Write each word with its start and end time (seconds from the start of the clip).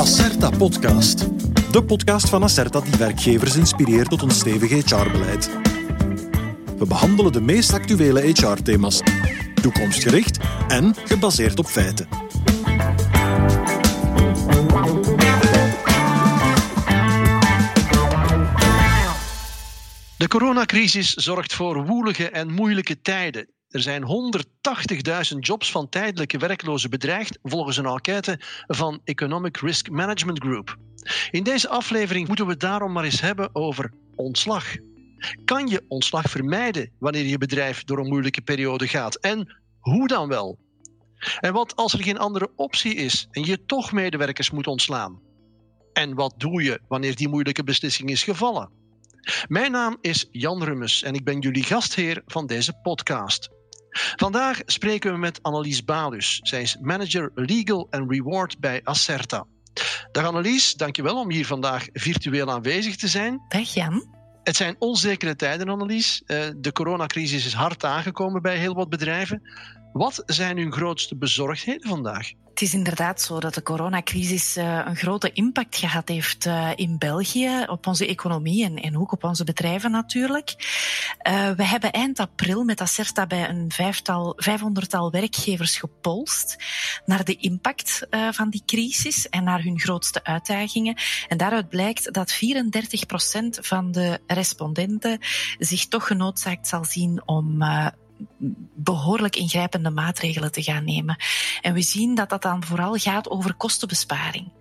Acerta 0.00 0.50
Podcast. 0.50 1.18
De 1.72 1.84
podcast 1.84 2.28
van 2.28 2.42
Acerta 2.42 2.80
die 2.80 2.98
werkgevers 2.98 3.56
inspireert 3.56 4.08
tot 4.08 4.22
een 4.22 4.30
stevig 4.30 4.70
HR-beleid. 4.70 5.50
We 6.78 6.86
behandelen 6.86 7.32
de 7.32 7.40
meest 7.40 7.72
actuele 7.72 8.20
HR-thema's, 8.20 9.02
toekomstgericht 9.62 10.38
en 10.68 10.94
gebaseerd 11.04 11.58
op 11.58 11.66
feiten. 11.66 12.08
De 20.16 20.28
coronacrisis 20.28 21.14
zorgt 21.14 21.54
voor 21.54 21.86
woelige 21.86 22.30
en 22.30 22.52
moeilijke 22.52 23.00
tijden. 23.00 23.48
Er 23.70 23.80
zijn 23.80 24.02
180.000 25.32 25.38
jobs 25.38 25.70
van 25.70 25.88
tijdelijke 25.88 26.38
werklozen 26.38 26.90
bedreigd, 26.90 27.38
volgens 27.42 27.76
een 27.76 27.86
enquête 27.86 28.40
van 28.66 29.00
Economic 29.04 29.56
Risk 29.56 29.90
Management 29.90 30.38
Group. 30.38 30.76
In 31.30 31.42
deze 31.42 31.68
aflevering 31.68 32.26
moeten 32.26 32.46
we 32.46 32.56
daarom 32.56 32.92
maar 32.92 33.04
eens 33.04 33.20
hebben 33.20 33.54
over 33.54 33.92
ontslag. 34.14 34.76
Kan 35.44 35.66
je 35.66 35.84
ontslag 35.88 36.30
vermijden 36.30 36.90
wanneer 36.98 37.24
je 37.24 37.38
bedrijf 37.38 37.84
door 37.84 37.98
een 37.98 38.08
moeilijke 38.08 38.40
periode 38.40 38.88
gaat? 38.88 39.16
En 39.16 39.56
hoe 39.80 40.08
dan 40.08 40.28
wel? 40.28 40.58
En 41.40 41.52
wat 41.52 41.76
als 41.76 41.92
er 41.92 42.02
geen 42.02 42.18
andere 42.18 42.50
optie 42.56 42.94
is 42.94 43.28
en 43.30 43.44
je 43.44 43.64
toch 43.64 43.92
medewerkers 43.92 44.50
moet 44.50 44.66
ontslaan? 44.66 45.20
En 45.92 46.14
wat 46.14 46.34
doe 46.36 46.62
je 46.62 46.80
wanneer 46.88 47.16
die 47.16 47.28
moeilijke 47.28 47.64
beslissing 47.64 48.10
is 48.10 48.22
gevallen? 48.22 48.70
Mijn 49.48 49.72
naam 49.72 49.96
is 50.00 50.28
Jan 50.30 50.64
Rummes 50.64 51.02
en 51.02 51.14
ik 51.14 51.24
ben 51.24 51.38
jullie 51.38 51.62
gastheer 51.62 52.22
van 52.26 52.46
deze 52.46 52.72
podcast. 52.82 53.58
Vandaag 54.16 54.60
spreken 54.66 55.12
we 55.12 55.18
met 55.18 55.42
Annelies 55.42 55.84
Balus. 55.84 56.40
Zij 56.42 56.62
is 56.62 56.76
manager 56.80 57.30
Legal 57.34 57.86
and 57.90 58.10
Reward 58.10 58.58
bij 58.58 58.80
Acerta. 58.84 59.44
Dag 60.12 60.24
Annelies, 60.24 60.74
dankjewel 60.74 61.16
om 61.16 61.30
hier 61.30 61.46
vandaag 61.46 61.86
virtueel 61.92 62.50
aanwezig 62.50 62.96
te 62.96 63.08
zijn. 63.08 63.40
Dag 63.48 63.74
Jan. 63.74 64.18
Het 64.42 64.56
zijn 64.56 64.76
onzekere 64.78 65.36
tijden, 65.36 65.68
Annelies. 65.68 66.22
Eh, 66.26 66.38
de 66.56 66.72
coronacrisis 66.72 67.46
is 67.46 67.52
hard 67.52 67.84
aangekomen 67.84 68.42
bij 68.42 68.56
heel 68.56 68.74
wat 68.74 68.88
bedrijven. 68.88 69.42
Wat 69.92 70.22
zijn 70.26 70.58
uw 70.58 70.70
grootste 70.70 71.16
bezorgdheden 71.16 71.88
vandaag? 71.88 72.32
Het 72.60 72.68
is 72.68 72.74
inderdaad 72.74 73.20
zo 73.20 73.40
dat 73.40 73.54
de 73.54 73.62
coronacrisis 73.62 74.56
uh, 74.56 74.82
een 74.84 74.96
grote 74.96 75.32
impact 75.32 75.76
gehad 75.76 76.08
heeft 76.08 76.46
uh, 76.46 76.70
in 76.74 76.98
België 76.98 77.64
op 77.66 77.86
onze 77.86 78.06
economie 78.06 78.80
en, 78.80 78.98
ook 78.98 79.12
op 79.12 79.24
onze 79.24 79.44
bedrijven 79.44 79.90
natuurlijk. 79.90 80.54
Uh, 81.28 81.50
we 81.50 81.64
hebben 81.64 81.92
eind 81.92 82.18
april 82.18 82.64
met 82.64 82.80
Acerta 82.80 83.26
bij 83.26 83.48
een 83.48 83.70
vijftal, 83.70 84.32
vijfhonderdtal 84.36 85.10
werkgevers 85.10 85.78
gepolst 85.78 86.56
naar 87.04 87.24
de 87.24 87.36
impact 87.36 88.06
van 88.30 88.50
die 88.50 88.62
crisis 88.66 89.28
en 89.28 89.44
naar 89.44 89.62
hun 89.62 89.80
grootste 89.80 90.24
uitdagingen. 90.24 90.96
En 91.28 91.36
daaruit 91.36 91.68
blijkt 91.68 92.12
dat 92.12 92.32
34 92.32 93.06
procent 93.06 93.58
van 93.62 93.92
de 93.92 94.18
respondenten 94.26 95.18
zich 95.58 95.86
toch 95.86 96.06
genoodzaakt 96.06 96.68
zal 96.68 96.84
zien 96.84 97.22
om 97.26 97.62
behoorlijk 98.74 99.36
ingrijpende 99.36 99.90
maatregelen 99.90 100.52
te 100.52 100.62
gaan 100.62 100.84
nemen. 100.84 101.16
En 101.60 101.74
we 101.74 101.82
zien 101.82 102.14
dat 102.14 102.28
dat 102.28 102.42
dan 102.42 102.64
vooral 102.64 102.96
gaat 102.96 103.30
over 103.30 103.54
kostenbesparing. 103.54 104.52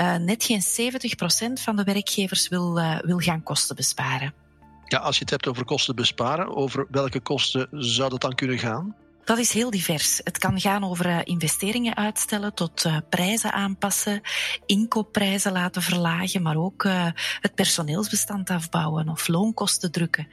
Uh, 0.00 0.16
net 0.16 0.44
geen 0.44 0.62
70% 0.62 1.62
van 1.62 1.76
de 1.76 1.84
werkgevers 1.84 2.48
wil, 2.48 2.78
uh, 2.78 2.98
wil 3.00 3.18
gaan 3.18 3.42
kosten 3.42 3.76
besparen. 3.76 4.34
Ja, 4.84 4.98
als 4.98 5.14
je 5.16 5.20
het 5.20 5.30
hebt 5.30 5.46
over 5.46 5.64
kosten 5.64 5.94
besparen, 5.94 6.56
over 6.56 6.86
welke 6.90 7.20
kosten 7.20 7.68
zou 7.70 8.10
dat 8.10 8.20
dan 8.20 8.34
kunnen 8.34 8.58
gaan? 8.58 8.96
Dat 9.26 9.38
is 9.38 9.52
heel 9.52 9.70
divers. 9.70 10.20
Het 10.24 10.38
kan 10.38 10.60
gaan 10.60 10.84
over 10.84 11.06
uh, 11.06 11.18
investeringen 11.24 11.96
uitstellen 11.96 12.54
tot 12.54 12.84
uh, 12.84 12.96
prijzen 13.10 13.52
aanpassen, 13.52 14.20
inkoopprijzen 14.66 15.52
laten 15.52 15.82
verlagen, 15.82 16.42
maar 16.42 16.56
ook 16.56 16.84
uh, 16.84 17.06
het 17.40 17.54
personeelsbestand 17.54 18.50
afbouwen 18.50 19.08
of 19.08 19.28
loonkosten 19.28 19.92
drukken. 19.92 20.28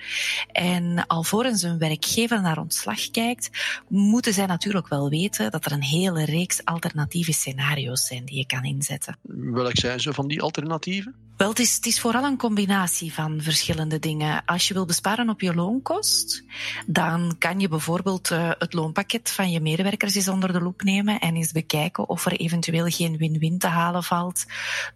En 0.51 1.07
alvorens 1.07 1.61
een 1.61 1.77
werkgever 1.77 2.41
naar 2.41 2.57
ontslag 2.57 3.11
kijkt, 3.11 3.49
moeten 3.87 4.33
zij 4.33 4.45
natuurlijk 4.45 4.87
wel 4.87 5.09
weten 5.09 5.51
dat 5.51 5.65
er 5.65 5.71
een 5.71 5.83
hele 5.83 6.25
reeks 6.25 6.65
alternatieve 6.65 7.33
scenario's 7.33 8.07
zijn 8.07 8.25
die 8.25 8.37
je 8.37 8.45
kan 8.45 8.63
inzetten. 8.63 9.17
Welk 9.53 9.77
zijn 9.77 9.99
ze 9.99 10.13
van 10.13 10.27
die 10.27 10.41
alternatieven? 10.41 11.22
Wel, 11.37 11.49
het 11.49 11.59
is, 11.59 11.75
het 11.75 11.85
is 11.85 11.99
vooral 11.99 12.23
een 12.23 12.37
combinatie 12.37 13.13
van 13.13 13.41
verschillende 13.41 13.99
dingen. 13.99 14.45
Als 14.45 14.67
je 14.67 14.73
wil 14.73 14.85
besparen 14.85 15.29
op 15.29 15.41
je 15.41 15.55
loonkost, 15.55 16.43
dan 16.85 17.35
kan 17.39 17.59
je 17.59 17.67
bijvoorbeeld 17.67 18.29
uh, 18.29 18.51
het 18.57 18.73
loonpakket 18.73 19.29
van 19.29 19.51
je 19.51 19.59
medewerkers 19.59 20.15
eens 20.15 20.27
onder 20.27 20.53
de 20.53 20.61
loep 20.61 20.81
nemen 20.81 21.19
en 21.19 21.35
eens 21.35 21.51
bekijken 21.51 22.09
of 22.09 22.25
er 22.25 22.31
eventueel 22.31 22.85
geen 22.85 23.17
win-win 23.17 23.57
te 23.57 23.67
halen 23.67 24.03
valt 24.03 24.45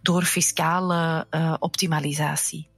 door 0.02 0.22
fiscale 0.22 1.26
uh, 1.30 1.54
optimalisatie. 1.58 2.68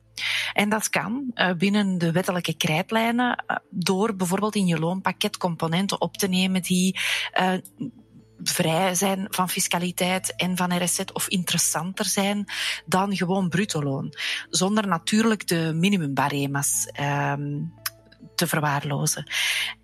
En 0.52 0.68
dat 0.68 0.88
kan 0.88 1.30
uh, 1.34 1.52
binnen 1.52 1.98
de 1.98 2.12
wettelijke 2.12 2.54
krijtlijnen 2.54 3.44
door 3.70 4.16
bijvoorbeeld 4.16 4.54
in 4.54 4.66
je 4.66 4.78
loonpakket 4.78 5.36
componenten 5.36 6.00
op 6.00 6.16
te 6.16 6.28
nemen 6.28 6.62
die 6.62 6.98
vrij 8.42 8.94
zijn 8.94 9.26
van 9.30 9.48
fiscaliteit 9.48 10.34
en 10.36 10.56
van 10.56 10.84
RSZ 10.84 11.00
of 11.12 11.28
interessanter 11.28 12.04
zijn 12.04 12.44
dan 12.86 13.16
gewoon 13.16 13.48
bruto 13.48 13.82
loon. 13.82 14.14
Zonder 14.48 14.86
natuurlijk 14.86 15.46
de 15.46 15.72
minimumbarema's 15.74 16.90
um, 17.00 17.72
te 18.34 18.46
verwaarlozen. 18.46 19.30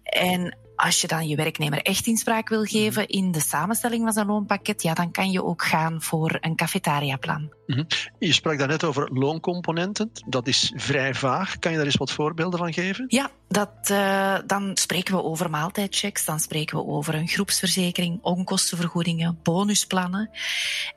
En 0.03 0.57
als 0.77 1.01
je 1.01 1.07
dan 1.07 1.29
je 1.29 1.37
werknemer 1.37 1.83
echt 1.83 2.07
inspraak 2.07 2.49
wil 2.49 2.65
geven 2.65 3.03
mhm. 3.03 3.13
in 3.13 3.33
de 3.33 3.41
samenstelling 3.41 4.03
van 4.03 4.13
zijn 4.13 4.27
loonpakket, 4.27 4.83
ja, 4.83 4.95
dan 4.95 5.11
kan 5.11 5.31
je 5.31 5.45
ook 5.45 5.65
gaan 5.65 6.03
voor 6.03 6.39
een 6.41 6.57
cafetariaplan. 6.57 7.53
-hmm. 7.67 7.87
Je 8.19 8.33
sprak 8.33 8.59
daarnet 8.59 8.85
over 8.85 9.11
looncomponenten. 9.13 10.11
Dat 10.27 10.47
is 10.47 10.73
vrij 10.77 11.15
vaag. 11.15 11.59
Kan 11.59 11.71
je 11.71 11.77
daar 11.77 11.87
eens 11.87 11.97
wat 11.97 12.13
voorbeelden 12.13 12.59
van 12.59 12.73
geven? 12.73 13.05
Ja, 13.09 13.31
dat, 13.49 13.91
uh, 13.91 14.39
dan 14.47 14.71
spreken 14.75 15.15
we 15.15 15.23
over 15.23 15.51
maaltijdchecks, 15.51 16.25
dan 16.25 16.41
spreken 16.41 16.77
we 16.77 16.85
over 16.85 17.15
een 17.15 17.29
groepsverzekering, 17.29 18.19
onkostenvergoedingen, 18.23 19.39
bonusplannen. 19.43 20.31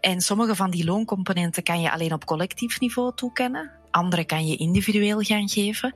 En 0.02 0.22
sommige 0.22 0.56
van 0.56 0.70
die 0.70 0.86
looncomponenten 0.86 1.64
kan 1.64 1.82
je 1.82 1.92
alleen 1.92 2.14
op 2.14 2.26
collectief 2.26 2.80
niveau 2.80 3.12
toekennen. 3.16 3.79
Andere 3.92 4.26
kan 4.26 4.48
je 4.48 4.58
individueel 4.58 5.22
gaan 5.22 5.50
geven. 5.50 5.94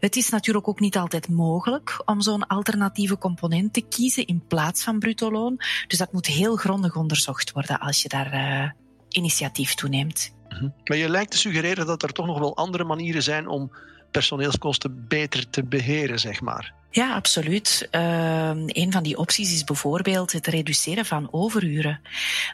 Het 0.00 0.16
is 0.16 0.28
natuurlijk 0.28 0.68
ook 0.68 0.80
niet 0.80 0.96
altijd 0.96 1.28
mogelijk 1.28 2.02
om 2.04 2.20
zo'n 2.20 2.46
alternatieve 2.46 3.18
component 3.18 3.72
te 3.72 3.80
kiezen 3.80 4.26
in 4.26 4.42
plaats 4.48 4.82
van 4.82 4.98
bruto 4.98 5.30
loon. 5.30 5.60
Dus 5.86 5.98
dat 5.98 6.12
moet 6.12 6.26
heel 6.26 6.56
grondig 6.56 6.96
onderzocht 6.96 7.52
worden 7.52 7.78
als 7.78 8.02
je 8.02 8.08
daar 8.08 8.34
uh, 8.34 8.70
initiatief 9.08 9.74
toeneemt. 9.74 10.34
Mm-hmm. 10.48 10.74
Maar 10.84 10.96
je 10.96 11.08
lijkt 11.08 11.30
te 11.30 11.38
suggereren 11.38 11.86
dat 11.86 12.02
er 12.02 12.12
toch 12.12 12.26
nog 12.26 12.38
wel 12.38 12.56
andere 12.56 12.84
manieren 12.84 13.22
zijn 13.22 13.48
om 13.48 13.70
personeelskosten 14.10 15.04
beter 15.08 15.50
te 15.50 15.64
beheren, 15.64 16.18
zeg 16.18 16.40
maar. 16.40 16.76
Ja, 16.90 17.14
absoluut. 17.14 17.88
Uh, 17.92 18.48
een 18.54 18.92
van 18.92 19.02
die 19.02 19.18
opties 19.18 19.52
is 19.52 19.64
bijvoorbeeld 19.64 20.32
het 20.32 20.46
reduceren 20.46 21.04
van 21.04 21.28
overuren. 21.30 22.00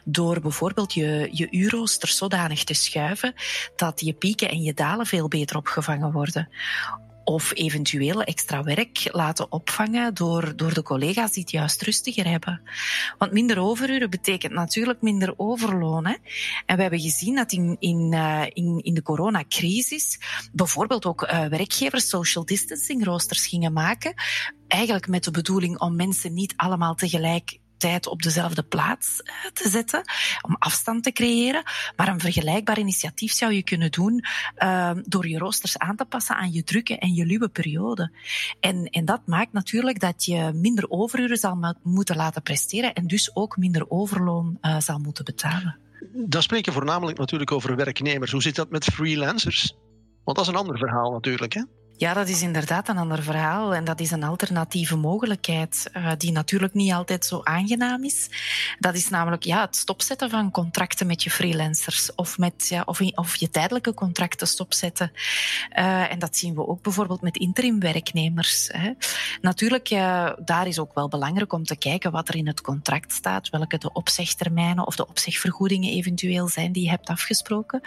Door 0.03 0.39
bijvoorbeeld 0.39 0.93
je, 0.93 1.29
je 1.31 1.47
uurrooster 1.51 2.07
zodanig 2.07 2.63
te 2.63 2.73
schuiven 2.73 3.33
dat 3.75 4.01
je 4.01 4.13
pieken 4.13 4.49
en 4.49 4.61
je 4.61 4.73
dalen 4.73 5.05
veel 5.05 5.27
beter 5.27 5.57
opgevangen 5.57 6.11
worden. 6.11 6.49
Of 7.25 7.51
eventueel 7.55 8.23
extra 8.23 8.63
werk 8.63 9.09
laten 9.11 9.51
opvangen 9.51 10.13
door, 10.13 10.55
door 10.55 10.73
de 10.73 10.83
collega's 10.83 11.31
die 11.31 11.41
het 11.41 11.51
juist 11.51 11.81
rustiger 11.81 12.29
hebben. 12.29 12.61
Want 13.17 13.31
minder 13.31 13.59
overuren 13.59 14.09
betekent 14.09 14.53
natuurlijk 14.53 15.01
minder 15.01 15.33
overloon. 15.37 16.05
Hè? 16.05 16.15
En 16.65 16.75
we 16.75 16.81
hebben 16.81 16.99
gezien 16.99 17.35
dat 17.35 17.51
in, 17.51 17.75
in, 17.79 18.11
uh, 18.13 18.43
in, 18.53 18.79
in 18.83 18.93
de 18.93 19.01
coronacrisis 19.01 20.19
bijvoorbeeld 20.51 21.05
ook 21.05 21.21
uh, 21.21 21.45
werkgevers 21.45 22.09
social 22.09 22.45
distancing 22.45 23.05
roosters 23.05 23.47
gingen 23.47 23.73
maken. 23.73 24.13
Eigenlijk 24.67 25.07
met 25.07 25.23
de 25.23 25.31
bedoeling 25.31 25.79
om 25.79 25.95
mensen 25.95 26.33
niet 26.33 26.53
allemaal 26.55 26.95
tegelijk 26.95 27.59
tijd 27.77 28.07
op 28.07 28.21
dezelfde 28.21 28.63
plaats 28.63 29.21
eh, 29.21 29.33
te 29.53 29.69
zetten, 29.69 30.01
om 30.41 30.55
afstand 30.59 31.03
te 31.03 31.11
creëren. 31.11 31.63
Maar 31.95 32.07
een 32.07 32.19
vergelijkbaar 32.19 32.79
initiatief 32.79 33.31
zou 33.31 33.53
je 33.53 33.63
kunnen 33.63 33.91
doen 33.91 34.23
uh, 34.63 34.91
door 35.03 35.27
je 35.27 35.37
roosters 35.37 35.77
aan 35.77 35.95
te 35.95 36.05
passen 36.05 36.35
aan 36.35 36.51
je 36.51 36.63
drukke 36.63 36.97
en 36.97 37.13
je 37.13 37.25
luwe 37.25 37.49
periode. 37.49 38.11
En, 38.59 38.85
en 38.85 39.05
dat 39.05 39.21
maakt 39.25 39.53
natuurlijk 39.53 39.99
dat 39.99 40.25
je 40.25 40.51
minder 40.53 40.89
overuren 40.89 41.37
zal 41.37 41.75
moeten 41.83 42.15
laten 42.15 42.41
presteren 42.41 42.93
en 42.93 43.07
dus 43.07 43.35
ook 43.35 43.57
minder 43.57 43.89
overloon 43.89 44.57
uh, 44.61 44.79
zal 44.79 44.99
moeten 44.99 45.25
betalen. 45.25 45.77
Dan 46.13 46.41
spreek 46.41 46.65
je 46.65 46.71
voornamelijk 46.71 47.17
natuurlijk 47.17 47.51
over 47.51 47.75
werknemers. 47.75 48.31
Hoe 48.31 48.41
zit 48.41 48.55
dat 48.55 48.69
met 48.69 48.85
freelancers? 48.85 49.75
Want 50.23 50.37
dat 50.37 50.45
is 50.45 50.53
een 50.53 50.59
ander 50.59 50.77
verhaal 50.77 51.11
natuurlijk, 51.11 51.53
hè? 51.53 51.61
Ja, 51.97 52.13
dat 52.13 52.27
is 52.27 52.41
inderdaad 52.41 52.89
een 52.89 52.97
ander 52.97 53.23
verhaal. 53.23 53.75
En 53.75 53.83
dat 53.83 53.99
is 53.99 54.11
een 54.11 54.23
alternatieve 54.23 54.95
mogelijkheid, 54.95 55.89
uh, 55.97 56.11
die 56.17 56.31
natuurlijk 56.31 56.73
niet 56.73 56.91
altijd 56.91 57.25
zo 57.25 57.41
aangenaam 57.43 58.03
is. 58.03 58.29
Dat 58.79 58.95
is 58.95 59.09
namelijk 59.09 59.43
ja, 59.43 59.61
het 59.61 59.75
stopzetten 59.75 60.29
van 60.29 60.51
contracten 60.51 61.07
met 61.07 61.23
je 61.23 61.29
freelancers 61.29 62.15
of, 62.15 62.37
met, 62.37 62.67
ja, 62.67 62.83
of, 62.85 63.01
of 63.01 63.35
je 63.35 63.49
tijdelijke 63.49 63.93
contracten 63.93 64.47
stopzetten. 64.47 65.11
Uh, 65.77 66.11
en 66.11 66.19
dat 66.19 66.37
zien 66.37 66.55
we 66.55 66.67
ook 66.67 66.81
bijvoorbeeld 66.81 67.21
met 67.21 67.37
interimwerknemers. 67.37 68.69
Hè. 68.71 68.91
Natuurlijk, 69.41 69.89
daar 70.45 70.67
is 70.67 70.79
ook 70.79 70.93
wel 70.93 71.07
belangrijk 71.07 71.53
om 71.53 71.63
te 71.63 71.75
kijken 71.75 72.11
wat 72.11 72.29
er 72.29 72.35
in 72.35 72.47
het 72.47 72.61
contract 72.61 73.11
staat, 73.11 73.49
welke 73.49 73.77
de 73.77 73.93
opzegtermijnen 73.93 74.87
of 74.87 74.95
de 74.95 75.07
opzegvergoedingen 75.07 75.91
eventueel 75.91 76.47
zijn 76.47 76.71
die 76.71 76.83
je 76.83 76.89
hebt 76.89 77.09
afgesproken. 77.09 77.81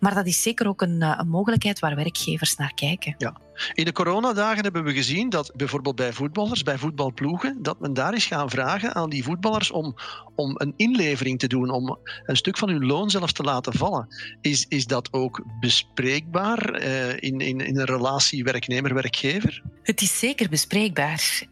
Maar 0.00 0.14
dat 0.14 0.26
is 0.26 0.42
zeker 0.42 0.68
ook 0.68 0.82
een, 0.82 1.02
een 1.02 1.28
mogelijkheid 1.28 1.78
waar 1.78 1.96
werkgevers 1.96 2.56
naar 2.56 2.74
kijken. 2.74 3.14
Ja. 3.18 3.46
In 3.72 3.84
de 3.84 3.92
coronadagen 3.92 4.62
hebben 4.62 4.84
we 4.84 4.92
gezien 4.92 5.28
dat 5.28 5.52
bijvoorbeeld 5.56 5.96
bij 5.96 6.12
voetballers, 6.12 6.62
bij 6.62 6.78
voetbalploegen, 6.78 7.62
dat 7.62 7.80
men 7.80 7.94
daar 7.94 8.14
is 8.14 8.26
gaan 8.26 8.50
vragen 8.50 8.94
aan 8.94 9.10
die 9.10 9.24
voetballers 9.24 9.70
om, 9.70 9.94
om 10.34 10.54
een 10.54 10.72
inlevering 10.76 11.38
te 11.38 11.46
doen, 11.46 11.70
om 11.70 11.98
een 12.24 12.36
stuk 12.36 12.58
van 12.58 12.68
hun 12.68 12.86
loon 12.86 13.10
zelfs 13.10 13.32
te 13.32 13.42
laten 13.42 13.72
vallen. 13.72 14.06
Is, 14.40 14.66
is 14.68 14.86
dat 14.86 15.12
ook 15.12 15.42
bespreekbaar 15.60 16.82
uh, 16.82 17.10
in, 17.10 17.40
in, 17.40 17.60
in 17.60 17.78
een 17.78 17.86
relatie 17.86 18.44
werknemer-werkgever? 18.44 19.62
Het 19.82 20.00
is 20.00 20.18
zeker 20.18 20.48
bespreekbaar. 20.48 21.42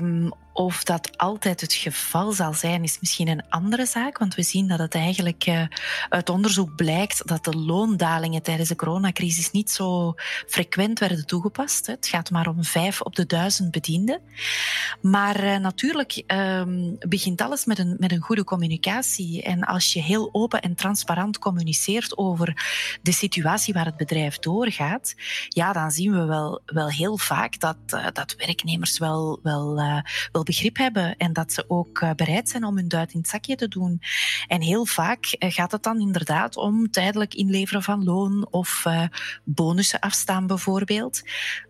Um, 0.00 0.32
of 0.54 0.84
dat 0.84 1.18
altijd 1.18 1.60
het 1.60 1.72
geval 1.72 2.32
zal 2.32 2.52
zijn, 2.52 2.82
is 2.82 3.00
misschien 3.00 3.28
een 3.28 3.48
andere 3.48 3.86
zaak. 3.86 4.18
Want 4.18 4.34
we 4.34 4.42
zien 4.42 4.68
dat 4.68 4.78
het 4.78 4.94
eigenlijk 4.94 5.46
uh, 5.46 5.62
uit 6.08 6.28
onderzoek 6.28 6.74
blijkt 6.76 7.28
dat 7.28 7.44
de 7.44 7.56
loondalingen 7.56 8.42
tijdens 8.42 8.68
de 8.68 8.76
coronacrisis 8.76 9.50
niet 9.50 9.70
zo 9.70 10.14
frequent 10.46 10.98
werden 10.98 11.26
toegepast. 11.26 11.86
Het 11.86 12.06
gaat 12.06 12.30
maar 12.30 12.48
om 12.48 12.64
vijf 12.64 13.00
op 13.00 13.16
de 13.16 13.26
duizend 13.26 13.70
bedienden. 13.70 14.20
Maar 15.00 15.44
uh, 15.44 15.56
natuurlijk 15.56 16.22
um, 16.26 16.96
begint 16.98 17.40
alles 17.40 17.64
met 17.64 17.78
een, 17.78 17.96
met 17.98 18.12
een 18.12 18.20
goede 18.20 18.44
communicatie. 18.44 19.42
En 19.42 19.64
als 19.64 19.92
je 19.92 20.02
heel 20.02 20.28
open 20.32 20.60
en 20.60 20.74
transparant 20.74 21.38
communiceert 21.38 22.18
over 22.18 22.62
de 23.02 23.12
situatie 23.12 23.74
waar 23.74 23.84
het 23.86 23.96
bedrijf 23.96 24.38
doorgaat, 24.38 25.14
ja, 25.48 25.72
dan 25.72 25.90
zien 25.90 26.12
we 26.12 26.24
wel, 26.24 26.60
wel 26.66 26.88
heel 26.88 27.18
vaak 27.18 27.60
dat, 27.60 27.76
uh, 27.94 28.06
dat 28.12 28.34
werknemers 28.38 28.98
wel, 28.98 29.40
wel 29.42 29.80
begrip 30.44 30.76
hebben 30.76 31.16
en 31.16 31.32
dat 31.32 31.52
ze 31.52 31.64
ook 31.68 32.00
eh, 32.00 32.10
bereid 32.10 32.48
zijn 32.48 32.64
om 32.64 32.76
hun 32.76 32.88
duit 32.88 33.12
in 33.12 33.18
het 33.18 33.28
zakje 33.28 33.56
te 33.56 33.68
doen. 33.68 34.00
En 34.46 34.60
heel 34.60 34.86
vaak 34.86 35.24
eh, 35.26 35.52
gaat 35.52 35.72
het 35.72 35.82
dan 35.82 36.00
inderdaad 36.00 36.56
om 36.56 36.90
tijdelijk 36.90 37.34
inleveren 37.34 37.82
van 37.82 38.04
loon 38.04 38.46
of 38.50 38.84
uh, 38.86 39.06
bonussen 39.44 40.00
afstaan 40.00 40.46
bijvoorbeeld, 40.46 41.22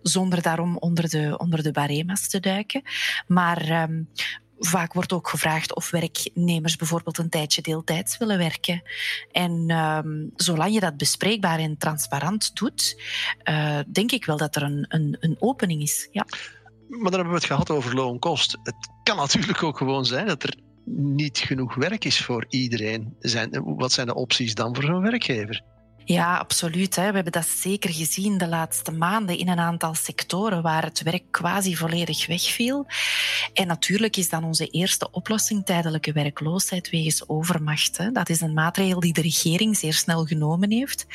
zonder 0.02 0.42
daarom 0.42 0.76
onder 0.76 1.08
de, 1.08 1.38
onder 1.38 1.62
de 1.62 1.70
barema's 1.70 2.28
te 2.28 2.40
duiken. 2.40 2.82
Maar 3.26 3.82
um, 3.82 4.08
Vaak 4.58 4.92
wordt 4.92 5.12
ook 5.12 5.28
gevraagd 5.28 5.74
of 5.74 5.90
werknemers 5.90 6.76
bijvoorbeeld 6.76 7.18
een 7.18 7.28
tijdje 7.28 7.62
deeltijds 7.62 8.18
willen 8.18 8.38
werken. 8.38 8.82
En 9.32 9.70
um, 9.70 10.32
zolang 10.36 10.72
je 10.72 10.80
dat 10.80 10.96
bespreekbaar 10.96 11.58
en 11.58 11.78
transparant 11.78 12.56
doet, 12.56 13.02
denk 13.86 14.12
ik 14.12 14.24
wel 14.24 14.36
dat 14.36 14.56
er 14.56 14.62
een, 14.62 14.86
een, 14.88 15.16
een 15.20 15.36
opening 15.38 15.82
is. 15.82 16.08
Ja. 16.12 16.26
Maar 16.88 17.10
dan 17.10 17.12
hebben 17.12 17.30
we 17.30 17.38
het 17.38 17.44
gehad 17.44 17.70
over 17.70 17.94
loonkost. 17.94 18.58
Het 18.62 18.90
kan 19.02 19.16
natuurlijk 19.16 19.62
ook 19.62 19.76
gewoon 19.76 20.04
zijn 20.04 20.26
dat 20.26 20.42
er 20.42 20.54
niet 20.84 21.38
genoeg 21.38 21.74
werk 21.74 22.04
is 22.04 22.24
voor 22.24 22.44
iedereen. 22.48 23.16
Zijn, 23.18 23.76
wat 23.76 23.92
zijn 23.92 24.06
de 24.06 24.14
opties 24.14 24.54
dan 24.54 24.74
voor 24.74 24.84
zo'n 24.84 25.02
werkgever? 25.02 25.62
Ja, 26.04 26.36
absoluut. 26.36 26.96
Hè. 26.96 27.08
We 27.08 27.14
hebben 27.14 27.32
dat 27.32 27.46
zeker 27.46 27.92
gezien 27.92 28.38
de 28.38 28.48
laatste 28.48 28.92
maanden 28.92 29.38
in 29.38 29.48
een 29.48 29.58
aantal 29.58 29.94
sectoren 29.94 30.62
waar 30.62 30.82
het 30.82 31.02
werk 31.02 31.22
quasi 31.30 31.76
volledig 31.76 32.26
wegviel. 32.26 32.86
En 33.52 33.66
natuurlijk 33.66 34.16
is 34.16 34.28
dan 34.28 34.44
onze 34.44 34.66
eerste 34.66 35.10
oplossing 35.10 35.64
tijdelijke 35.64 36.12
werkloosheid 36.12 36.90
wegens 36.90 37.28
overmacht. 37.28 37.96
Hè. 37.96 38.12
Dat 38.12 38.28
is 38.28 38.40
een 38.40 38.54
maatregel 38.54 39.00
die 39.00 39.12
de 39.12 39.20
regering 39.20 39.76
zeer 39.76 39.92
snel 39.92 40.24
genomen 40.24 40.70
heeft. 40.70 41.06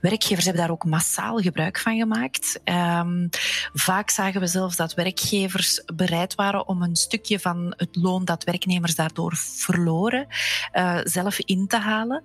Werkgevers 0.00 0.44
hebben 0.44 0.62
daar 0.62 0.72
ook 0.72 0.84
massaal 0.84 1.38
gebruik 1.38 1.78
van 1.78 1.96
gemaakt. 1.96 2.60
Um, 2.64 3.28
vaak 3.72 4.10
zagen 4.10 4.40
we 4.40 4.46
zelfs 4.46 4.76
dat 4.76 4.94
werkgevers 4.94 5.82
bereid 5.94 6.34
waren 6.34 6.68
om 6.68 6.82
een 6.82 6.96
stukje 6.96 7.40
van 7.40 7.74
het 7.76 7.96
loon 7.96 8.24
dat 8.24 8.44
werknemers 8.44 8.94
daardoor 8.94 9.36
verloren, 9.36 10.26
uh, 10.74 10.98
zelf 11.04 11.38
in 11.38 11.66
te 11.66 11.78
halen. 11.78 12.22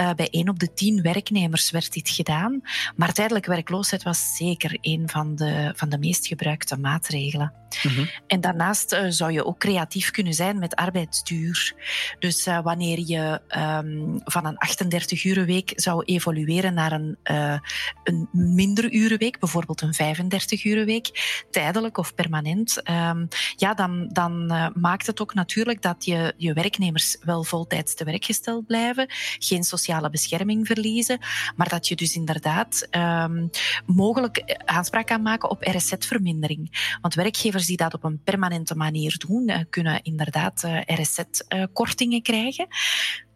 Uh, 0.00 0.10
bij 0.12 0.28
één 0.30 0.48
op 0.48 0.58
de 0.58 0.72
tien 0.72 1.02
werknemers 1.02 1.44
werd 1.70 1.92
dit 1.92 2.08
gedaan. 2.08 2.60
Maar 2.96 3.12
tijdelijke 3.12 3.50
werkloosheid 3.50 4.02
was 4.02 4.36
zeker 4.36 4.78
een 4.80 5.08
van 5.08 5.36
de, 5.36 5.72
van 5.76 5.88
de 5.88 5.98
meest 5.98 6.26
gebruikte 6.26 6.76
maatregelen. 6.78 7.52
Mm-hmm. 7.82 8.10
En 8.26 8.40
daarnaast 8.40 8.92
uh, 8.92 9.04
zou 9.08 9.32
je 9.32 9.44
ook 9.44 9.58
creatief 9.58 10.10
kunnen 10.10 10.34
zijn 10.34 10.58
met 10.58 10.74
arbeidsduur. 10.74 11.74
Dus 12.18 12.46
uh, 12.46 12.62
wanneer 12.62 12.98
je 13.06 13.40
um, 13.56 14.20
van 14.24 14.46
een 14.46 14.58
38 14.58 15.24
uren 15.24 15.46
week 15.46 15.72
zou 15.74 16.02
evolueren 16.04 16.74
naar 16.74 16.92
een, 16.92 17.16
uh, 17.30 17.58
een 18.04 18.28
minder 18.32 18.92
urenweek, 18.92 19.38
bijvoorbeeld 19.38 19.80
een 19.80 19.94
35 19.94 20.64
uren 20.64 20.86
week, 20.86 21.44
tijdelijk 21.50 21.98
of 21.98 22.14
permanent, 22.14 22.90
um, 22.90 23.28
ja, 23.56 23.74
dan, 23.74 24.08
dan 24.12 24.46
maakt 24.74 25.06
het 25.06 25.20
ook 25.20 25.34
natuurlijk 25.34 25.82
dat 25.82 26.04
je, 26.04 26.34
je 26.36 26.52
werknemers 26.52 27.16
wel 27.20 27.44
voltijds 27.44 27.94
te 27.94 28.04
werk 28.04 28.24
gesteld 28.24 28.66
blijven, 28.66 29.06
geen 29.38 29.64
sociale 29.64 30.10
bescherming 30.10 30.66
verliezen, 30.66 31.18
maar 31.56 31.68
dat 31.68 31.88
je 31.88 31.96
dus 31.96 32.14
inderdaad 32.14 32.88
um, 32.90 33.50
mogelijk 33.86 34.60
aanspraak 34.64 35.06
kan 35.06 35.22
maken 35.22 35.50
op 35.50 35.62
RSZ-vermindering. 35.62 36.94
Want 37.00 37.14
werkgevers 37.14 37.55
die 37.64 37.76
dat 37.76 37.94
op 37.94 38.04
een 38.04 38.20
permanente 38.24 38.74
manier 38.74 39.24
doen, 39.26 39.50
uh, 39.50 39.58
kunnen 39.70 40.02
inderdaad 40.02 40.62
uh, 40.64 40.80
RSZ-kortingen 40.86 42.22
krijgen. 42.22 42.66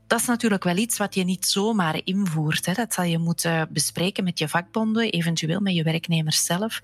Dat 0.07 0.21
is 0.21 0.27
natuurlijk 0.27 0.65
wel 0.65 0.77
iets 0.77 0.99
wat 0.99 1.15
je 1.15 1.25
niet 1.25 1.47
zomaar 1.47 2.01
invoert. 2.05 2.67
Hè. 2.67 2.73
Dat 2.73 2.95
zal 2.95 3.05
je 3.05 3.19
moeten 3.19 3.69
bespreken 3.71 4.25
met 4.25 4.39
je 4.39 4.49
vakbonden, 4.49 5.11
eventueel 5.11 5.61
met 5.61 5.75
je 5.75 5.83
werknemers 5.83 6.45
zelf. 6.45 6.81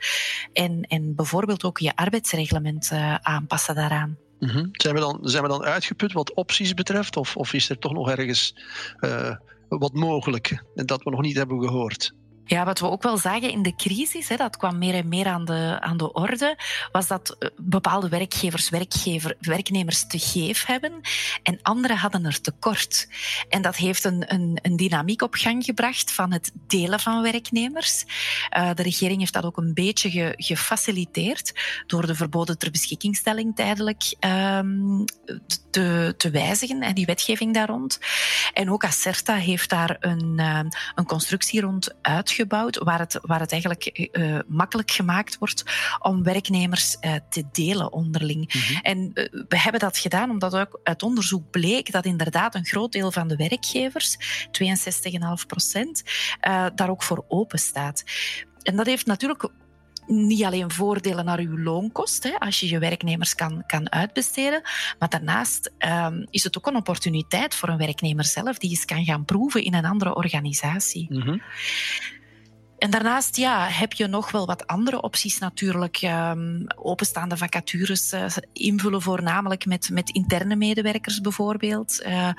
En, 0.52 0.82
en 0.82 1.14
bijvoorbeeld 1.14 1.64
ook 1.64 1.78
je 1.78 1.96
arbeidsreglement 1.96 2.90
uh, 2.92 3.14
aanpassen 3.14 3.74
daaraan. 3.74 4.16
Mm-hmm. 4.38 4.68
Zijn, 4.72 4.94
we 4.94 5.00
dan, 5.00 5.18
zijn 5.22 5.42
we 5.42 5.48
dan 5.48 5.62
uitgeput 5.62 6.12
wat 6.12 6.34
opties 6.34 6.74
betreft? 6.74 7.16
Of, 7.16 7.36
of 7.36 7.52
is 7.52 7.68
er 7.70 7.78
toch 7.78 7.92
nog 7.92 8.10
ergens 8.10 8.54
wat 9.68 9.92
mogelijk 9.92 10.64
dat 10.74 11.02
we 11.02 11.10
nog 11.10 11.20
niet 11.20 11.36
hebben 11.36 11.62
gehoord? 11.62 12.12
Ja, 12.48 12.64
wat 12.64 12.78
we 12.78 12.90
ook 12.90 13.02
wel 13.02 13.18
zagen 13.18 13.50
in 13.50 13.62
de 13.62 13.74
crisis, 13.74 14.28
hè, 14.28 14.36
dat 14.36 14.56
kwam 14.56 14.78
meer 14.78 14.94
en 14.94 15.08
meer 15.08 15.26
aan 15.26 15.44
de, 15.44 15.76
aan 15.80 15.96
de 15.96 16.12
orde, 16.12 16.58
was 16.92 17.06
dat 17.06 17.36
eh, 17.38 17.48
bepaalde 17.56 18.08
werkgevers 18.08 18.68
werkgever, 18.68 19.36
werknemers 19.40 20.06
te 20.06 20.18
geef 20.18 20.66
hebben 20.66 21.00
en 21.42 21.58
anderen 21.62 21.96
hadden 21.96 22.24
er 22.24 22.40
tekort. 22.40 23.08
En 23.48 23.62
dat 23.62 23.76
heeft 23.76 24.04
een, 24.04 24.34
een, 24.34 24.58
een 24.62 24.76
dynamiek 24.76 25.22
op 25.22 25.34
gang 25.34 25.64
gebracht 25.64 26.12
van 26.12 26.32
het 26.32 26.52
delen 26.66 27.00
van 27.00 27.22
werknemers. 27.22 28.04
Uh, 28.56 28.70
de 28.74 28.82
regering 28.82 29.18
heeft 29.18 29.32
dat 29.32 29.44
ook 29.44 29.56
een 29.56 29.74
beetje 29.74 30.10
ge, 30.10 30.34
gefaciliteerd 30.36 31.52
door 31.86 32.06
de 32.06 32.14
verboden 32.14 32.58
ter 32.58 32.70
beschikkingstelling 32.70 33.56
tijdelijk 33.56 34.14
um, 34.20 35.04
te, 35.70 36.14
te 36.16 36.30
wijzigen, 36.30 36.82
hè, 36.82 36.92
die 36.92 37.06
wetgeving 37.06 37.54
daar 37.54 37.68
rond. 37.68 37.98
En 38.52 38.70
ook 38.70 38.84
Acerta 38.84 39.34
heeft 39.34 39.70
daar 39.70 39.96
een, 40.00 40.32
uh, 40.36 40.60
een 40.94 41.06
constructie 41.06 41.60
rond 41.60 41.94
uitgevoerd 42.02 42.34
gebouwd 42.36 42.78
waar 42.78 42.98
het, 42.98 43.18
waar 43.22 43.40
het 43.40 43.52
eigenlijk 43.52 44.08
uh, 44.12 44.38
makkelijk 44.46 44.90
gemaakt 44.90 45.38
wordt 45.38 45.64
om 45.98 46.22
werknemers 46.22 46.96
uh, 47.00 47.14
te 47.30 47.44
delen 47.52 47.92
onderling. 47.92 48.54
Mm-hmm. 48.54 48.80
En 48.82 48.98
uh, 48.98 49.44
we 49.48 49.60
hebben 49.60 49.80
dat 49.80 49.98
gedaan 49.98 50.30
omdat 50.30 50.56
ook 50.56 50.80
uit 50.82 51.02
onderzoek 51.02 51.50
bleek 51.50 51.92
dat 51.92 52.04
inderdaad 52.04 52.54
een 52.54 52.66
groot 52.66 52.92
deel 52.92 53.12
van 53.12 53.28
de 53.28 53.36
werkgevers, 53.36 54.16
62,5 54.46 55.46
procent, 55.46 56.02
daar 56.74 56.90
ook 56.90 57.02
voor 57.02 57.24
open 57.28 57.58
staat. 57.58 58.04
En 58.62 58.76
dat 58.76 58.86
heeft 58.86 59.06
natuurlijk 59.06 59.50
niet 60.06 60.44
alleen 60.44 60.70
voordelen 60.70 61.24
naar 61.24 61.38
uw 61.38 61.58
loonkost, 61.58 62.22
hè, 62.22 62.38
als 62.38 62.60
je 62.60 62.68
je 62.68 62.78
werknemers 62.78 63.34
kan, 63.34 63.62
kan 63.66 63.92
uitbesteden, 63.92 64.60
maar 64.98 65.08
daarnaast 65.08 65.72
um, 65.78 66.26
is 66.30 66.44
het 66.44 66.58
ook 66.58 66.66
een 66.66 66.76
opportuniteit 66.76 67.54
voor 67.54 67.68
een 67.68 67.78
werknemer 67.78 68.24
zelf 68.24 68.58
die 68.58 68.70
eens 68.70 68.84
kan 68.84 69.04
gaan 69.04 69.24
proeven 69.24 69.64
in 69.64 69.74
een 69.74 69.84
andere 69.84 70.14
organisatie. 70.14 71.06
Mm-hmm. 71.08 71.42
En 72.78 72.90
daarnaast 72.90 73.36
ja, 73.36 73.66
heb 73.68 73.92
je 73.92 74.06
nog 74.06 74.30
wel 74.30 74.46
wat 74.46 74.66
andere 74.66 75.00
opties 75.00 75.38
natuurlijk. 75.38 76.02
Um, 76.02 76.64
openstaande 76.76 77.36
vacatures 77.36 78.12
uh, 78.12 78.26
invullen 78.52 79.02
voornamelijk 79.02 79.66
met, 79.66 79.90
met 79.90 80.10
interne 80.10 80.56
medewerkers 80.56 81.20
bijvoorbeeld. 81.20 82.02
Uh, 82.06 82.30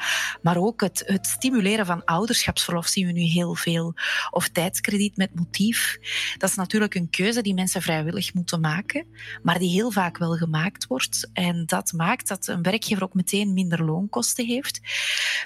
maar 0.42 0.58
ook 0.58 0.82
het, 0.82 1.04
het 1.06 1.28
stimuleren 1.28 1.86
van 1.86 2.04
ouderschapsverlof 2.04 2.88
zien 2.88 3.06
we 3.06 3.12
nu 3.12 3.22
heel 3.22 3.56
veel. 3.56 3.94
Of 4.30 4.48
tijdskrediet 4.50 5.18
met 5.18 5.36
motief. 5.36 5.98
Dat 6.38 6.50
is 6.50 6.56
natuurlijk 6.56 6.96
een 6.96 7.10
keuze 7.10 7.42
die 7.42 7.54
mensen 7.54 7.82
vrijwillig 7.82 8.34
moeten 8.34 8.60
maken, 8.60 9.06
maar 9.44 9.60
die 9.60 9.70
heel 9.70 9.92
vaak 9.92 10.18
wel 10.18 10.36
gemaakt 10.36 10.88
wordt. 10.88 11.30
En 11.34 11.64
dat 11.66 11.92
maakt 11.92 12.28
dat 12.28 12.48
een 12.48 12.62
werkgever 12.62 13.04
ook 13.04 13.14
meteen 13.14 13.54
minder 13.54 13.84
loonkosten 13.84 14.46
heeft. 14.46 14.80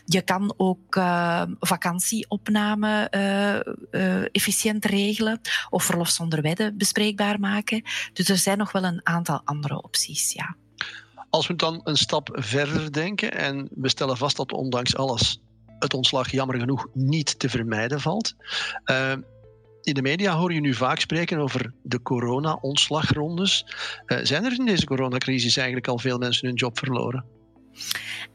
Je 0.05 0.21
kan 0.21 0.53
ook 0.57 0.95
uh, 0.95 1.43
vakantieopname 1.59 3.09
efficiënt 4.31 4.80
regelen 4.85 5.41
of 5.69 5.83
verlof 5.83 6.09
zonder 6.09 6.41
wedden 6.41 6.77
bespreekbaar 6.77 7.39
maken. 7.39 7.83
Dus 8.13 8.29
er 8.29 8.37
zijn 8.37 8.57
nog 8.57 8.71
wel 8.71 8.83
een 8.83 9.01
aantal 9.03 9.41
andere 9.43 9.83
opties, 9.83 10.33
ja. 10.33 10.55
Als 11.29 11.47
we 11.47 11.55
dan 11.55 11.81
een 11.83 11.97
stap 11.97 12.29
verder 12.33 12.91
denken 12.91 13.33
en 13.33 13.69
we 13.75 13.89
stellen 13.89 14.17
vast 14.17 14.37
dat 14.37 14.51
ondanks 14.51 14.95
alles 14.95 15.41
het 15.79 15.93
ontslag 15.93 16.31
jammer 16.31 16.59
genoeg 16.59 16.87
niet 16.93 17.39
te 17.39 17.49
vermijden 17.49 18.01
valt. 18.01 18.35
Uh, 18.85 19.13
in 19.81 19.93
de 19.93 20.01
media 20.01 20.35
hoor 20.35 20.53
je 20.53 20.59
nu 20.59 20.73
vaak 20.73 20.99
spreken 20.99 21.37
over 21.37 21.73
de 21.83 22.01
corona-ontslagrondes. 22.01 23.65
Uh, 24.05 24.19
zijn 24.23 24.45
er 24.45 24.59
in 24.59 24.65
deze 24.65 24.85
coronacrisis 24.85 25.57
eigenlijk 25.57 25.87
al 25.87 25.99
veel 25.99 26.17
mensen 26.17 26.47
hun 26.47 26.55
job 26.55 26.77
verloren? 26.77 27.25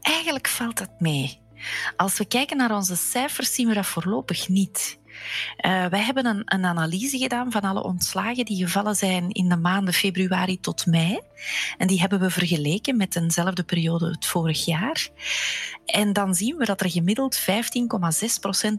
Eigenlijk 0.01 0.47
valt 0.47 0.77
dat 0.77 0.99
mee. 0.99 1.39
Als 1.95 2.17
we 2.17 2.25
kijken 2.25 2.57
naar 2.57 2.75
onze 2.75 2.95
cijfers, 2.95 3.53
zien 3.53 3.67
we 3.67 3.73
dat 3.73 3.85
voorlopig 3.85 4.47
niet. 4.47 4.99
Uh, 5.65 5.85
wij 5.85 6.01
hebben 6.01 6.25
een, 6.25 6.41
een, 6.45 6.65
analyse 6.65 7.17
gedaan 7.17 7.51
van 7.51 7.61
alle 7.61 7.83
ontslagen 7.83 8.45
die 8.45 8.65
gevallen 8.65 8.95
zijn 8.95 9.29
in 9.29 9.49
de 9.49 9.55
maanden 9.55 9.93
februari 9.93 10.59
tot 10.59 10.85
mei. 10.85 11.19
En 11.77 11.87
die 11.87 11.99
hebben 11.99 12.19
we 12.19 12.29
vergeleken 12.29 12.97
met 12.97 13.13
dezelfde 13.13 13.63
periode 13.63 14.09
het 14.09 14.25
vorig 14.25 14.65
jaar. 14.65 15.09
En 15.85 16.13
dan 16.13 16.35
zien 16.35 16.57
we 16.57 16.65
dat 16.65 16.81
er 16.81 16.89
gemiddeld 16.89 17.39
15,6% 17.39 17.45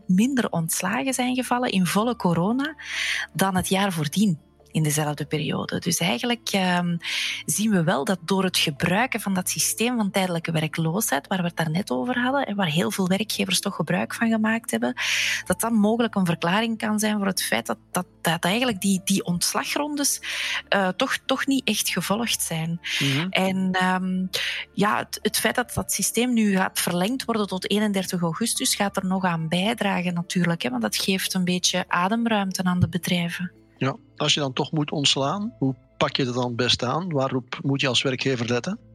minder 0.07 0.51
ontslagen 0.51 1.15
zijn 1.15 1.35
gevallen 1.35 1.71
in 1.71 1.87
volle 1.87 2.17
corona 2.17 2.75
dan 3.33 3.57
het 3.57 3.69
jaar 3.69 3.93
voordien 3.93 4.48
in 4.71 4.83
dezelfde 4.83 5.25
periode. 5.25 5.79
Dus 5.79 5.99
eigenlijk 5.99 6.51
um, 6.79 6.99
zien 7.45 7.71
we 7.71 7.83
wel 7.83 8.05
dat 8.05 8.19
door 8.21 8.45
het 8.45 8.59
gebruiken 8.59 9.21
van 9.21 9.35
dat 9.35 9.49
systeem 9.49 9.97
van 9.97 10.11
tijdelijke 10.11 10.53
werkloosheid, 10.53 11.27
waar 11.27 11.39
we 11.39 11.47
het 11.47 11.57
daarnet 11.57 11.91
over 11.91 12.19
hadden, 12.19 12.47
en 12.47 12.57
waar 12.57 12.67
heel 12.67 12.91
veel 12.91 13.09
werkgevers 13.09 13.61
toch 13.61 13.75
gebruik 13.75 14.15
van 14.15 14.29
gemaakt 14.29 14.71
hebben, 14.71 14.95
dat 15.45 15.61
dat 15.61 15.73
mogelijk 15.73 16.15
een 16.15 16.27
verklaring 16.27 16.79
kan 16.79 16.99
zijn 16.99 17.17
voor 17.17 17.27
het 17.27 17.43
feit 17.43 17.67
dat, 17.67 17.79
dat, 17.91 18.07
dat 18.21 18.45
eigenlijk 18.45 18.81
die, 18.81 19.01
die 19.05 19.25
ontslagrondes 19.25 20.21
uh, 20.75 20.89
toch, 20.89 21.19
toch 21.27 21.47
niet 21.47 21.67
echt 21.67 21.89
gevolgd 21.89 22.43
zijn. 22.43 22.81
Mm 22.99 23.11
-hmm. 23.11 23.31
En 23.31 23.85
um, 23.85 24.31
ja, 24.73 24.99
het, 24.99 25.19
het, 25.23 25.39
feit 25.39 25.55
dat 25.55 25.75
dat 25.75 25.93
systeem 25.93 26.33
nu 26.33 26.57
gaat 26.57 26.81
verlengd 26.81 27.25
worden 27.25 27.47
tot 27.47 27.71
31 27.71 28.21
augustus, 28.21 28.75
gaat 28.75 28.97
er 28.97 29.07
nog 29.07 29.25
aan 29.25 29.49
bijdragen 29.49 30.15
natuurlijk, 30.15 30.63
hè, 30.63 30.71
want 30.71 30.83
dat 30.83 30.97
geeft 30.97 31.35
een 31.35 31.45
beetje 31.45 31.85
ademruimte 31.89 32.65
aan 32.65 32.81
de 32.81 32.89
bedrijven. 32.89 33.53
Ja, 33.79 33.97
als 34.17 34.35
je 34.35 34.41
dan 34.41 34.53
toch 34.53 34.73
moet 34.73 34.91
ontslaan, 34.91 35.55
hoe 35.59 35.75
pak 35.97 36.17
je 36.17 36.25
dat 36.25 36.35
dan 36.35 36.57
best 36.57 36.83
aan? 36.83 37.13
Waarop 37.13 37.59
moet 37.63 37.81
je 37.81 37.89
als 37.89 38.03
werkgever 38.03 38.47
letten? 38.47 38.88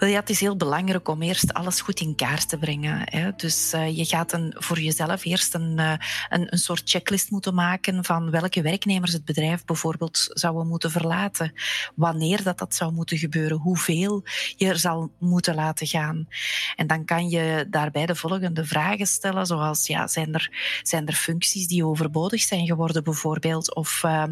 Ja, 0.00 0.18
het 0.18 0.30
is 0.30 0.40
heel 0.40 0.56
belangrijk 0.56 1.08
om 1.08 1.22
eerst 1.22 1.52
alles 1.52 1.80
goed 1.80 2.00
in 2.00 2.14
kaart 2.14 2.48
te 2.48 2.58
brengen. 2.58 3.00
Hè. 3.04 3.30
Dus 3.36 3.74
uh, 3.74 3.96
je 3.96 4.04
gaat 4.04 4.32
een, 4.32 4.54
voor 4.58 4.80
jezelf 4.80 5.24
eerst 5.24 5.54
een, 5.54 5.74
uh, 5.78 5.92
een, 6.28 6.52
een, 6.52 6.58
soort 6.58 6.82
checklist 6.84 7.30
moeten 7.30 7.54
maken 7.54 8.04
van 8.04 8.30
welke 8.30 8.62
werknemers 8.62 9.12
het 9.12 9.24
bedrijf 9.24 9.64
bijvoorbeeld 9.64 10.26
zouden 10.28 10.66
moeten 10.66 10.90
verlaten. 10.90 11.52
Wanneer 11.94 12.42
dat, 12.42 12.58
dat 12.58 12.74
zou 12.74 12.92
moeten 12.92 13.18
gebeuren, 13.18 13.56
hoeveel 13.56 14.22
je 14.56 14.66
er 14.66 14.78
zal 14.78 15.10
moeten 15.18 15.54
laten 15.54 15.86
gaan. 15.86 16.28
En 16.76 16.86
dan 16.86 17.04
kan 17.04 17.28
je 17.28 17.66
daarbij 17.70 18.06
de 18.06 18.14
volgende 18.14 18.64
vragen 18.64 19.06
stellen, 19.06 19.46
zoals 19.46 19.86
ja, 19.86 20.06
zijn, 20.06 20.34
er, 20.34 20.80
zijn 20.82 21.06
er 21.06 21.14
functies 21.14 21.66
die 21.66 21.86
overbodig 21.86 22.40
zijn 22.40 22.66
geworden 22.66 23.04
bijvoorbeeld? 23.04 23.74
Of 23.74 24.02
uh, 24.04 24.24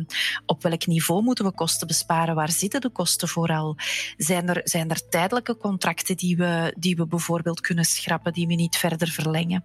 op 0.47 0.63
welk 0.63 0.87
niveau 0.87 1.23
moeten 1.23 1.45
we 1.45 1.53
kosten 1.53 1.87
besparen? 1.87 2.35
Waar 2.35 2.51
zitten 2.51 2.81
de 2.81 2.91
kosten 2.91 3.29
vooral? 3.29 3.77
Zijn 4.17 4.49
er, 4.49 4.61
zijn 4.65 4.91
er 4.91 5.09
tijdelijke 5.09 5.55
contracten 5.57 6.17
die 6.17 6.37
we, 6.37 6.75
die 6.79 6.97
we 6.97 7.07
bijvoorbeeld 7.07 7.61
kunnen 7.61 7.85
schrappen, 7.85 8.33
die 8.33 8.47
we 8.47 8.55
niet 8.55 8.77
verder 8.77 9.09
verlengen. 9.09 9.65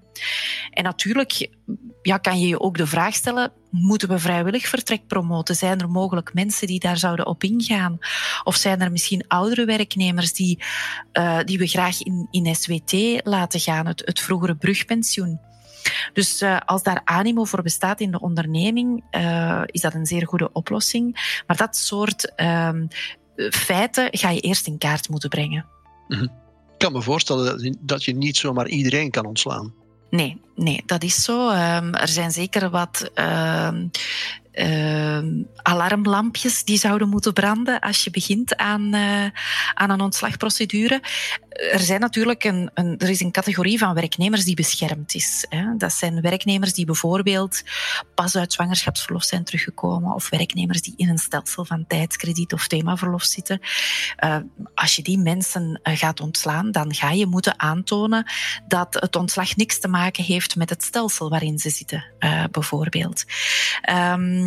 En 0.69 0.83
natuurlijk 0.83 1.49
ja, 2.01 2.17
kan 2.17 2.39
je 2.39 2.47
je 2.47 2.59
ook 2.59 2.77
de 2.77 2.87
vraag 2.87 3.13
stellen, 3.13 3.51
moeten 3.69 4.09
we 4.09 4.19
vrijwillig 4.19 4.67
vertrek 4.67 5.07
promoten? 5.07 5.55
Zijn 5.55 5.79
er 5.79 5.89
mogelijk 5.89 6.33
mensen 6.33 6.67
die 6.67 6.79
daar 6.79 6.97
zouden 6.97 7.25
op 7.25 7.43
ingaan? 7.43 7.97
Of 8.43 8.55
zijn 8.55 8.81
er 8.81 8.91
misschien 8.91 9.27
oudere 9.27 9.65
werknemers 9.65 10.33
die, 10.33 10.63
uh, 11.13 11.39
die 11.43 11.57
we 11.57 11.67
graag 11.67 12.01
in, 12.01 12.27
in 12.31 12.55
SWT 12.55 13.25
laten 13.25 13.59
gaan, 13.59 13.85
het, 13.85 14.01
het 14.05 14.19
vroegere 14.19 14.55
brugpensioen? 14.55 15.39
Dus 16.13 16.41
uh, 16.41 16.57
als 16.65 16.83
daar 16.83 17.01
animo 17.03 17.43
voor 17.43 17.61
bestaat 17.61 17.99
in 17.99 18.11
de 18.11 18.19
onderneming, 18.19 19.03
uh, 19.11 19.61
is 19.65 19.81
dat 19.81 19.93
een 19.93 20.05
zeer 20.05 20.27
goede 20.27 20.51
oplossing. 20.51 21.41
Maar 21.47 21.57
dat 21.57 21.77
soort 21.77 22.31
uh, 22.35 22.69
feiten 23.49 24.07
ga 24.11 24.29
je 24.29 24.39
eerst 24.39 24.67
in 24.67 24.77
kaart 24.77 25.09
moeten 25.09 25.29
brengen. 25.29 25.65
Mhm. 26.11 26.23
Ik 26.23 26.87
kan 26.87 26.91
me 26.91 27.01
voorstellen 27.01 27.77
dat 27.81 28.03
je 28.03 28.15
niet 28.15 28.37
zomaar 28.37 28.67
iedereen 28.67 29.11
kan 29.11 29.25
ontslaan. 29.25 29.73
Nee, 30.09 30.41
nee, 30.55 30.83
dat 30.85 31.03
is 31.03 31.23
zo. 31.23 31.49
Um, 31.49 31.95
er 31.95 32.07
zijn 32.07 32.31
zeker 32.31 32.69
wat 32.69 33.11
uh, 33.15 33.69
uh, 34.53 35.19
alarmlampjes 35.61 36.63
die 36.63 36.77
zouden 36.77 37.09
moeten 37.09 37.33
branden 37.33 37.79
als 37.79 38.03
je 38.03 38.09
begint 38.09 38.55
aan, 38.55 38.95
uh, 38.95 39.25
aan 39.73 39.89
een 39.89 40.01
ontslagprocedure. 40.01 41.01
Er, 41.49 41.79
zijn 41.79 41.99
natuurlijk 41.99 42.43
een, 42.43 42.71
een, 42.73 42.97
er 42.97 43.09
is 43.09 43.19
een 43.19 43.31
categorie 43.31 43.77
van 43.77 43.93
werknemers 43.93 44.43
die 44.43 44.55
beschermd 44.55 45.13
is. 45.13 45.45
Hè. 45.49 45.77
Dat 45.77 45.93
zijn 45.93 46.21
werknemers 46.21 46.73
die 46.73 46.85
bijvoorbeeld 46.85 47.61
pas 48.15 48.35
uit 48.35 48.53
zwangerschapsverlof 48.53 49.23
zijn 49.23 49.43
teruggekomen 49.43 50.13
of 50.13 50.29
werknemers 50.29 50.81
die 50.81 50.93
in 50.97 51.09
een 51.09 51.17
stelsel 51.17 51.65
van 51.65 51.85
tijdskrediet 51.87 52.53
of 52.53 52.67
themaverlof 52.67 53.23
zitten. 53.23 53.59
Uh, 54.23 54.37
als 54.75 54.95
je 54.95 55.01
die 55.01 55.17
mensen 55.17 55.79
uh, 55.83 55.97
gaat 55.97 56.19
ontslaan, 56.19 56.71
dan 56.71 56.93
ga 56.93 57.11
je 57.11 57.25
moeten 57.25 57.59
aantonen 57.59 58.25
dat 58.67 58.93
het 58.93 59.15
ontslag 59.15 59.55
niks 59.55 59.79
te 59.79 59.87
maken 59.87 60.23
heeft 60.23 60.55
met 60.55 60.69
het 60.69 60.83
stelsel 60.83 61.29
waarin 61.29 61.59
ze 61.59 61.69
zitten, 61.69 62.05
bijvoorbeeld. 62.51 63.23
Um, 63.89 64.40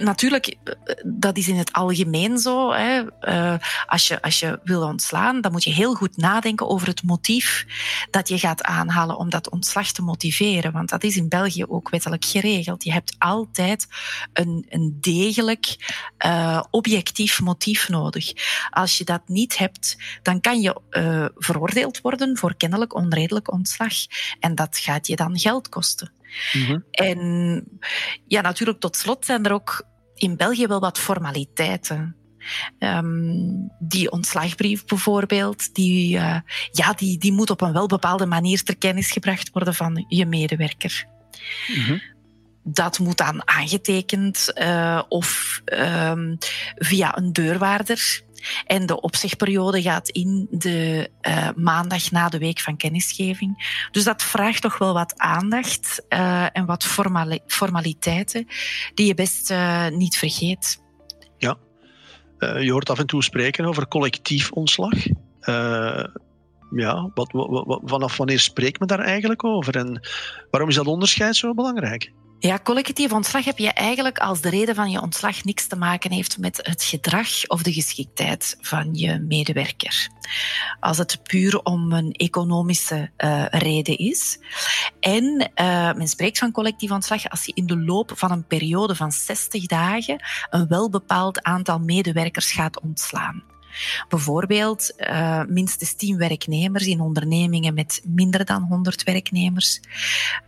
natuurlijk, 0.00 0.56
dat 1.04 1.36
is 1.36 1.48
in 1.48 1.56
het 1.56 1.72
algemeen 1.72 2.38
zo. 2.38 2.72
Hè. 2.72 3.02
Uh, 3.20 3.54
als, 3.86 4.08
je, 4.08 4.22
als 4.22 4.40
je 4.40 4.60
wil 4.64 4.82
ontslaan, 4.82 5.40
dan 5.40 5.52
moet 5.52 5.64
je 5.64 5.72
heel 5.72 5.94
goed 5.94 6.16
nadenken 6.16 6.68
over 6.68 6.86
het 6.86 7.02
motief 7.02 7.66
dat 8.10 8.28
je 8.28 8.38
gaat 8.38 8.62
aanhalen 8.62 9.18
om 9.18 9.30
dat 9.30 9.50
ontslag 9.50 9.92
te 9.92 10.02
motiveren. 10.02 10.72
Want 10.72 10.88
dat 10.88 11.04
is 11.04 11.16
in 11.16 11.28
België 11.28 11.64
ook 11.64 11.88
wettelijk 11.88 12.24
geregeld. 12.24 12.84
Je 12.84 12.92
hebt 12.92 13.14
altijd 13.18 13.86
een, 14.32 14.66
een 14.68 14.96
degelijk, 15.00 15.94
uh, 16.26 16.62
objectief 16.70 17.40
motief 17.40 17.88
nodig. 17.88 18.32
Als 18.70 18.98
je 18.98 19.04
dat 19.04 19.22
niet 19.26 19.58
hebt, 19.58 19.96
dan 20.22 20.40
kan 20.40 20.60
je 20.60 20.80
uh, 20.90 21.26
veroordeeld 21.36 22.00
worden 22.00 22.36
voor 22.36 22.56
kennelijk 22.56 22.94
onredelijk 22.94 23.52
ontslag. 23.52 23.94
En 24.40 24.54
dat 24.54 24.78
gaat 24.78 25.06
je 25.06 25.16
dan 25.16 25.38
geld 25.38 25.68
kosten. 25.68 26.15
Mm-hmm. 26.52 26.84
En 26.90 27.64
ja, 28.26 28.40
natuurlijk, 28.40 28.80
tot 28.80 28.96
slot 28.96 29.24
zijn 29.24 29.44
er 29.44 29.52
ook 29.52 29.86
in 30.14 30.36
België 30.36 30.66
wel 30.66 30.80
wat 30.80 30.98
formaliteiten. 30.98 32.16
Um, 32.78 33.70
die 33.78 34.10
ontslagbrief 34.10 34.84
bijvoorbeeld, 34.84 35.74
die, 35.74 36.16
uh, 36.16 36.38
ja, 36.70 36.92
die, 36.92 37.18
die 37.18 37.32
moet 37.32 37.50
op 37.50 37.60
een 37.60 37.72
wel 37.72 37.86
bepaalde 37.86 38.26
manier 38.26 38.62
ter 38.62 38.76
kennis 38.76 39.10
gebracht 39.10 39.50
worden 39.50 39.74
van 39.74 40.04
je 40.08 40.26
medewerker. 40.26 41.06
Mm-hmm. 41.68 42.02
Dat 42.62 42.98
moet 42.98 43.16
dan 43.16 43.48
aangetekend 43.48 44.52
uh, 44.54 45.02
of 45.08 45.60
um, 45.64 46.36
via 46.74 47.18
een 47.18 47.32
deurwaarder 47.32 48.24
en 48.66 48.86
de 48.86 49.00
opzegperiode 49.00 49.82
gaat 49.82 50.08
in 50.08 50.46
de 50.50 51.10
uh, 51.28 51.48
maandag 51.56 52.10
na 52.10 52.28
de 52.28 52.38
week 52.38 52.60
van 52.60 52.76
kennisgeving. 52.76 53.86
Dus 53.90 54.04
dat 54.04 54.22
vraagt 54.22 54.62
toch 54.62 54.78
wel 54.78 54.94
wat 54.94 55.18
aandacht 55.18 56.04
uh, 56.08 56.56
en 56.56 56.66
wat 56.66 56.84
formali 56.84 57.38
formaliteiten 57.46 58.46
die 58.94 59.06
je 59.06 59.14
best 59.14 59.50
uh, 59.50 59.88
niet 59.88 60.16
vergeet. 60.16 60.82
Ja, 61.38 61.56
je 62.38 62.72
hoort 62.72 62.90
af 62.90 62.98
en 62.98 63.06
toe 63.06 63.22
spreken 63.22 63.64
over 63.64 63.88
collectief 63.88 64.50
ontslag. 64.50 64.92
ja, 66.70 67.10
wat, 67.14 67.32
wat, 67.32 67.80
vanaf 67.84 68.16
wanneer 68.16 68.40
spreekt 68.40 68.78
men 68.78 68.88
daar 68.88 69.00
eigenlijk 69.00 69.44
over 69.44 69.76
en 69.76 70.00
waarom 70.50 70.70
is 70.70 70.76
dat 70.76 70.86
onderscheid 70.86 71.36
zo 71.36 71.54
belangrijk? 71.54 72.12
Ja, 72.38 72.58
collectief 72.62 73.12
ontslag 73.12 73.44
heb 73.44 73.58
je 73.58 73.72
eigenlijk 73.72 74.18
als 74.18 74.40
de 74.40 74.48
reden 74.48 74.74
van 74.74 74.90
je 74.90 75.00
ontslag 75.00 75.44
niks 75.44 75.66
te 75.66 75.76
maken 75.76 76.12
heeft 76.12 76.38
met 76.38 76.58
het 76.62 76.82
gedrag 76.82 77.46
of 77.46 77.62
de 77.62 77.72
geschiktheid 77.72 78.56
van 78.60 78.94
je 78.94 79.18
medewerker. 79.18 80.08
Als 80.80 80.98
het 80.98 81.22
puur 81.22 81.62
om 81.62 81.92
een 81.92 82.12
economische 82.12 83.10
uh, 83.18 83.44
reden 83.48 83.98
is. 83.98 84.38
En 85.00 85.50
uh, 85.60 85.92
men 85.92 86.08
spreekt 86.08 86.38
van 86.38 86.52
collectief 86.52 86.90
ontslag 86.90 87.28
als 87.28 87.44
je 87.44 87.52
in 87.54 87.66
de 87.66 87.78
loop 87.78 88.12
van 88.14 88.30
een 88.30 88.46
periode 88.46 88.94
van 88.94 89.12
60 89.12 89.66
dagen 89.66 90.22
een 90.50 90.68
welbepaald 90.68 91.42
aantal 91.42 91.78
medewerkers 91.78 92.52
gaat 92.52 92.80
ontslaan. 92.80 93.42
Bijvoorbeeld 94.08 94.94
uh, 94.96 95.42
minstens 95.48 95.94
10 95.94 96.18
werknemers 96.18 96.86
in 96.86 97.00
ondernemingen 97.00 97.74
met 97.74 98.02
minder 98.04 98.44
dan 98.44 98.62
100 98.62 99.02
werknemers. 99.02 99.80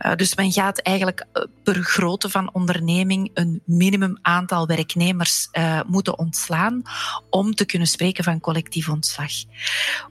Uh, 0.05 0.15
dus 0.15 0.35
men 0.35 0.51
gaat 0.51 0.79
eigenlijk 0.79 1.25
per 1.63 1.75
grootte 1.75 2.29
van 2.29 2.53
onderneming 2.53 3.31
een 3.33 3.61
minimum 3.65 4.17
aantal 4.21 4.67
werknemers 4.67 5.49
moeten 5.87 6.19
ontslaan 6.19 6.81
om 7.29 7.55
te 7.55 7.65
kunnen 7.65 7.87
spreken 7.87 8.23
van 8.23 8.39
collectief 8.39 8.89
ontslag. 8.89 9.31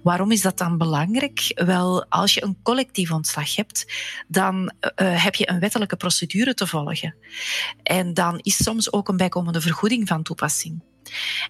Waarom 0.03 0.33
is 0.33 0.43
dat 0.43 0.59
dan 0.59 0.79
belangrijk? 0.79 1.53
Wel, 1.55 2.07
als 2.09 2.35
je 2.35 2.45
een 2.45 2.59
collectief 2.63 3.11
ontslag 3.11 3.57
hebt, 3.57 3.93
dan 4.29 4.73
heb 4.97 5.35
je 5.35 5.51
een 5.51 5.61
wettelijke 5.61 5.97
procedure 5.97 6.55
te 6.55 6.67
volgen. 6.67 7.15
En 7.83 8.15
dan 8.15 8.39
is 8.43 8.63
soms 8.63 8.93
ook 8.93 9.09
een 9.09 9.17
bijkomende 9.17 9.61
vergoeding 9.61 10.09
van 10.09 10.23
toepassing. 10.23 10.83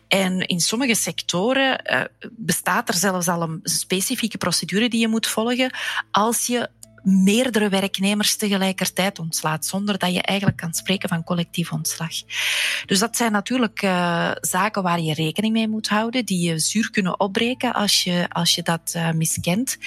En 0.08 0.40
in 0.40 0.60
sommige 0.60 0.94
sectoren 0.94 1.80
uh, 1.84 2.00
bestaat 2.30 2.88
er 2.88 2.94
zelfs 2.94 3.28
al 3.28 3.42
een 3.42 3.60
specifieke 3.62 4.38
procedure 4.38 4.88
die 4.88 5.00
je 5.00 5.08
moet 5.08 5.26
volgen 5.26 5.74
als 6.10 6.46
je 6.46 6.68
meerdere 7.02 7.68
werknemers 7.68 8.36
tegelijkertijd 8.36 9.18
ontslaat, 9.18 9.66
zonder 9.66 9.98
dat 9.98 10.12
je 10.12 10.22
eigenlijk 10.22 10.58
kan 10.58 10.74
spreken 10.74 11.08
van 11.08 11.24
collectief 11.24 11.72
ontslag. 11.72 12.10
Dus 12.86 12.98
dat 12.98 13.16
zijn 13.16 13.32
natuurlijk 13.32 13.82
uh, 13.82 14.30
zaken 14.40 14.82
waar 14.82 15.00
je 15.00 15.14
rekening 15.14 15.52
mee 15.52 15.68
moet 15.68 15.88
houden, 15.88 16.24
die 16.24 16.48
je 16.48 16.58
zuur 16.58 16.90
kunnen 16.90 17.20
opbreken 17.20 17.72
als 17.72 18.02
je, 18.02 18.26
als 18.28 18.54
je 18.54 18.62
dat 18.62 18.92
uh, 18.96 19.10
miskent. 19.10 19.78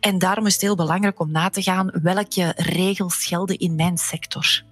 En 0.00 0.18
daarom 0.18 0.46
is 0.46 0.52
het 0.52 0.62
heel 0.62 0.76
belangrijk 0.76 1.20
om 1.20 1.30
na 1.30 1.48
te 1.48 1.62
gaan 1.62 1.90
welke 2.02 2.52
regels 2.56 3.24
gelden 3.24 3.58
in 3.58 3.74
mijn 3.74 3.98
sector 3.98 4.62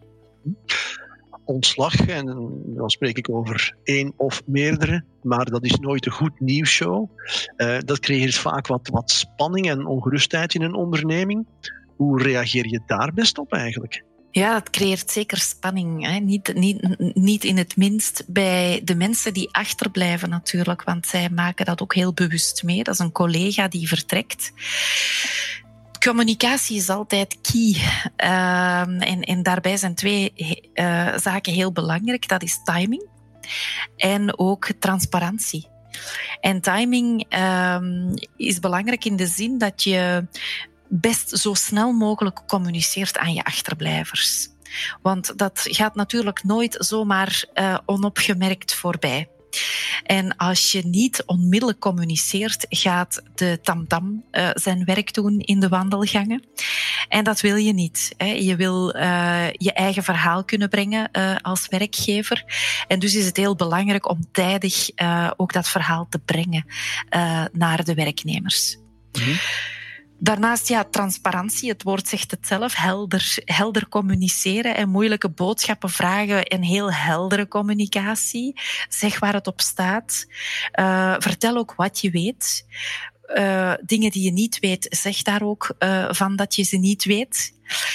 ontslag. 1.46 2.06
En 2.06 2.26
dan 2.66 2.90
spreek 2.90 3.18
ik 3.18 3.30
over 3.30 3.76
één 3.84 4.12
of 4.16 4.42
meerdere, 4.46 5.04
maar 5.22 5.44
dat 5.44 5.64
is 5.64 5.76
nooit 5.76 6.06
een 6.06 6.12
goed 6.12 6.40
nieuwsshow. 6.40 7.10
Uh, 7.56 7.78
dat 7.84 8.00
creëert 8.00 8.34
vaak 8.34 8.66
wat, 8.66 8.88
wat 8.88 9.10
spanning 9.10 9.68
en 9.70 9.86
ongerustheid 9.86 10.54
in 10.54 10.62
een 10.62 10.74
onderneming. 10.74 11.46
Hoe 11.96 12.22
reageer 12.22 12.66
je 12.66 12.80
daar 12.86 13.12
best 13.14 13.38
op 13.38 13.52
eigenlijk? 13.52 14.04
Ja, 14.30 14.52
dat 14.52 14.70
creëert 14.70 15.10
zeker 15.10 15.38
spanning. 15.38 16.06
Hè. 16.06 16.18
Niet, 16.18 16.54
niet, 16.54 17.14
niet 17.14 17.44
in 17.44 17.56
het 17.56 17.76
minst 17.76 18.24
bij 18.26 18.80
de 18.84 18.94
mensen 18.94 19.34
die 19.34 19.48
achterblijven 19.52 20.28
natuurlijk, 20.28 20.82
want 20.82 21.06
zij 21.06 21.28
maken 21.30 21.66
dat 21.66 21.82
ook 21.82 21.94
heel 21.94 22.12
bewust 22.12 22.62
mee. 22.62 22.82
Dat 22.82 22.94
is 22.94 23.00
een 23.00 23.12
collega 23.12 23.68
die 23.68 23.88
vertrekt 23.88 24.52
communicatie 26.06 26.76
is 26.76 26.88
altijd 26.88 27.38
key. 27.40 27.76
Uh, 28.16 28.80
en, 28.80 29.20
en, 29.20 29.42
daarbij 29.42 29.76
zijn 29.76 29.94
twee 29.94 30.32
uh, 30.74 31.16
zaken 31.16 31.52
heel 31.52 31.72
belangrijk. 31.72 32.28
Dat 32.28 32.42
is 32.42 32.60
timing 32.64 33.04
en 33.96 34.38
ook 34.38 34.68
transparantie. 34.78 35.68
En 36.40 36.60
timing 36.60 37.34
uh, 37.34 37.80
is 38.36 38.58
belangrijk 38.58 39.04
in 39.04 39.16
de 39.16 39.26
zin 39.26 39.58
dat 39.58 39.82
je 39.82 40.26
best 40.88 41.38
zo 41.38 41.54
snel 41.54 41.92
mogelijk 41.92 42.42
communiceert 42.46 43.18
aan 43.18 43.34
je 43.34 43.44
achterblijvers. 43.44 44.48
Want 45.02 45.38
dat 45.38 45.60
gaat 45.62 45.94
natuurlijk 45.94 46.44
nooit 46.44 46.76
zomaar 46.78 47.44
uh, 47.54 47.78
onopgemerkt 47.86 48.74
voorbij. 48.74 49.28
En 50.02 50.36
als 50.36 50.72
je 50.72 50.86
niet 50.86 51.22
onmiddellijk 51.26 51.78
communiceert, 51.78 52.66
gaat 52.68 53.22
de 53.34 53.58
tamtam 53.62 54.24
uh, 54.32 54.50
zijn 54.52 54.84
werk 54.84 55.14
doen 55.14 55.38
in 55.38 55.60
de 55.60 55.68
wandelgangen. 55.68 56.44
En 57.08 57.24
dat 57.24 57.40
wil 57.40 57.56
je 57.56 57.72
niet. 57.72 58.14
Hè. 58.16 58.26
Je 58.26 58.56
wil 58.56 58.96
uh, 58.96 59.50
je 59.52 59.72
eigen 59.72 60.02
verhaal 60.02 60.44
kunnen 60.44 60.68
brengen 60.68 61.08
uh, 61.12 61.36
als 61.42 61.68
werkgever. 61.68 62.44
En 62.88 62.98
dus 62.98 63.14
is 63.14 63.26
het 63.26 63.36
heel 63.36 63.56
belangrijk 63.56 64.08
om 64.08 64.26
tijdig 64.32 64.90
ook 65.36 65.52
dat 65.52 65.68
verhaal 65.68 66.06
te 66.10 66.18
brengen 66.18 66.66
naar 67.52 67.84
de 67.84 67.94
werknemers. 67.94 68.76
-hmm. 69.12 69.36
Daarnaast, 70.18 70.68
ja, 70.68 70.84
transparantie. 70.84 71.68
Het 71.68 71.82
woord 71.82 72.08
zegt 72.08 72.30
het 72.30 72.46
zelf. 72.46 72.74
Helder, 72.74 73.38
helder 73.44 73.88
communiceren 73.88 74.76
en 74.76 74.88
moeilijke 74.88 75.30
boodschappen 75.30 75.90
vragen 75.90 76.44
en 76.44 76.62
heel 76.62 76.92
heldere 76.92 77.48
communicatie. 77.48 78.60
Zeg 78.88 79.18
waar 79.18 79.32
het 79.32 79.46
op 79.46 79.60
staat. 79.60 80.26
Uh, 80.80 81.14
vertel 81.18 81.56
ook 81.56 81.74
wat 81.74 82.00
je 82.00 82.10
weet. 82.10 82.66
Uh, 83.34 83.72
dingen 83.84 84.10
die 84.10 84.22
je 84.22 84.32
niet 84.32 84.58
weet, 84.58 84.86
zeg 84.90 85.22
daar 85.22 85.42
ook 85.42 85.74
uh, 85.78 86.12
van 86.12 86.36
dat 86.36 86.54
je 86.54 86.62
ze 86.62 86.76
niet 86.76 87.04
weet. 87.04 87.54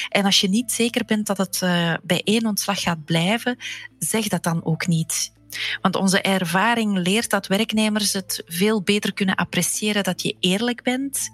En 0.10 0.26
als 0.26 0.42
je 0.42 0.50
niet 0.50 0.72
zeker 0.72 1.06
bent 1.06 1.28
dat 1.28 1.38
het 1.38 1.60
bij 2.04 2.22
één 2.24 2.46
ontslag 2.46 2.82
gaat 2.82 3.06
blijven, 3.06 3.58
zeg 4.00 4.28
dat 4.28 4.44
dan 4.44 4.66
ook 4.66 4.88
niet. 4.88 5.32
Want 5.82 5.96
onze 5.96 6.22
ervaring 6.22 6.98
leert 6.98 7.30
dat 7.30 7.48
werknemers 7.48 8.14
het 8.14 8.44
veel 8.46 8.82
beter 8.82 9.14
kunnen 9.14 9.36
appreciëren 9.36 10.04
dat 10.04 10.22
je 10.22 10.36
eerlijk 10.40 10.84
bent, 10.84 11.30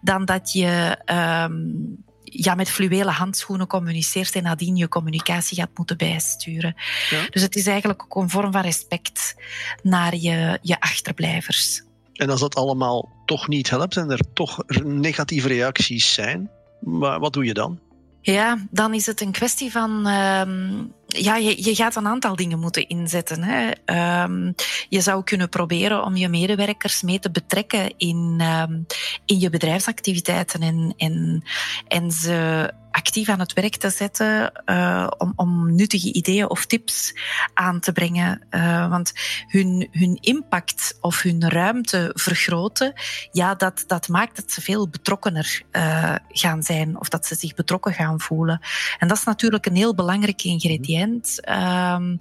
dan 0.00 0.24
dat 0.24 0.52
je 0.52 0.98
um, 1.44 2.04
ja, 2.22 2.54
met 2.54 2.70
fluwele 2.70 3.10
handschoenen 3.10 3.66
communiceert 3.66 4.34
en 4.34 4.42
nadien 4.42 4.76
je 4.76 4.88
communicatie 4.88 5.56
gaat 5.56 5.70
moeten 5.74 5.96
bijsturen. 5.96 6.74
Ja. 7.10 7.26
Dus 7.30 7.42
het 7.42 7.56
is 7.56 7.66
eigenlijk 7.66 8.02
ook 8.02 8.22
een 8.22 8.30
vorm 8.30 8.52
van 8.52 8.62
respect 8.62 9.34
naar 9.82 10.16
je, 10.16 10.58
je 10.62 10.80
achterblijvers. 10.80 11.82
En 12.12 12.30
als 12.30 12.40
dat 12.40 12.54
allemaal 12.54 13.22
toch 13.26 13.48
niet 13.48 13.70
helpt 13.70 13.96
en 13.96 14.10
er 14.10 14.32
toch 14.32 14.62
negatieve 14.84 15.48
reacties 15.48 16.14
zijn, 16.14 16.50
wat 16.80 17.32
doe 17.32 17.44
je 17.44 17.54
dan? 17.54 17.78
Ja, 18.20 18.66
dan 18.70 18.94
is 18.94 19.06
het 19.06 19.20
een 19.20 19.32
kwestie 19.32 19.70
van. 19.70 20.06
Um, 20.06 20.96
ja, 21.08 21.36
je, 21.36 21.64
je 21.64 21.74
gaat 21.74 21.96
een 21.96 22.06
aantal 22.06 22.36
dingen 22.36 22.58
moeten 22.58 22.88
inzetten. 22.88 23.42
Hè. 23.42 23.70
Um, 24.22 24.54
je 24.88 25.00
zou 25.00 25.24
kunnen 25.24 25.48
proberen 25.48 26.04
om 26.04 26.16
je 26.16 26.28
medewerkers 26.28 27.02
mee 27.02 27.18
te 27.18 27.30
betrekken 27.30 27.94
in, 27.96 28.42
um, 28.42 28.86
in 29.24 29.40
je 29.40 29.50
bedrijfsactiviteiten 29.50 30.60
en, 30.60 30.94
en, 30.96 31.42
en 31.88 32.10
ze 32.10 32.70
actief 32.90 33.28
aan 33.28 33.38
het 33.38 33.52
werk 33.52 33.76
te 33.76 33.90
zetten 33.90 34.52
uh, 34.66 35.06
om, 35.18 35.32
om 35.36 35.74
nuttige 35.74 36.12
ideeën 36.12 36.50
of 36.50 36.66
tips 36.66 37.14
aan 37.54 37.80
te 37.80 37.92
brengen. 37.92 38.46
Uh, 38.50 38.90
want 38.90 39.12
hun, 39.46 39.88
hun 39.90 40.18
impact 40.20 40.98
of 41.00 41.22
hun 41.22 41.48
ruimte 41.48 42.10
vergroten, 42.14 42.92
ja, 43.32 43.54
dat, 43.54 43.84
dat 43.86 44.08
maakt 44.08 44.36
dat 44.36 44.50
ze 44.50 44.60
veel 44.60 44.88
betrokkener 44.88 45.62
uh, 45.72 46.14
gaan 46.28 46.62
zijn 46.62 47.00
of 47.00 47.08
dat 47.08 47.26
ze 47.26 47.34
zich 47.34 47.54
betrokken 47.54 47.92
gaan 47.92 48.20
voelen. 48.20 48.60
En 48.98 49.08
dat 49.08 49.16
is 49.16 49.24
natuurlijk 49.24 49.66
een 49.66 49.76
heel 49.76 49.94
belangrijk 49.94 50.42
ingrediënt. 50.42 51.48
Um, 51.48 52.18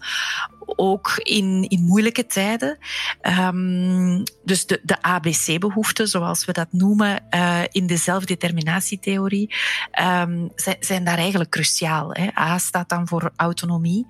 ook 0.76 1.12
in, 1.16 1.66
in 1.68 1.84
moeilijke 1.84 2.26
tijden. 2.26 2.78
Um, 3.22 4.24
dus 4.44 4.66
de, 4.66 4.80
de 4.84 5.02
ABC-behoeften, 5.02 6.08
zoals 6.08 6.46
we 6.46 6.52
dat 6.52 6.68
noemen 6.72 7.24
uh, 7.30 7.62
in 7.72 7.88
de 7.88 7.98
zelfdeterminatietheorie, 7.98 9.56
um, 10.02 10.52
zijn 10.80 11.04
daar 11.04 11.18
eigenlijk 11.18 11.50
cruciaal. 11.50 12.10
Hè. 12.12 12.28
A 12.40 12.58
staat 12.58 12.90
dan 12.90 13.08
voor 13.08 13.32
autonomie, 13.36 14.06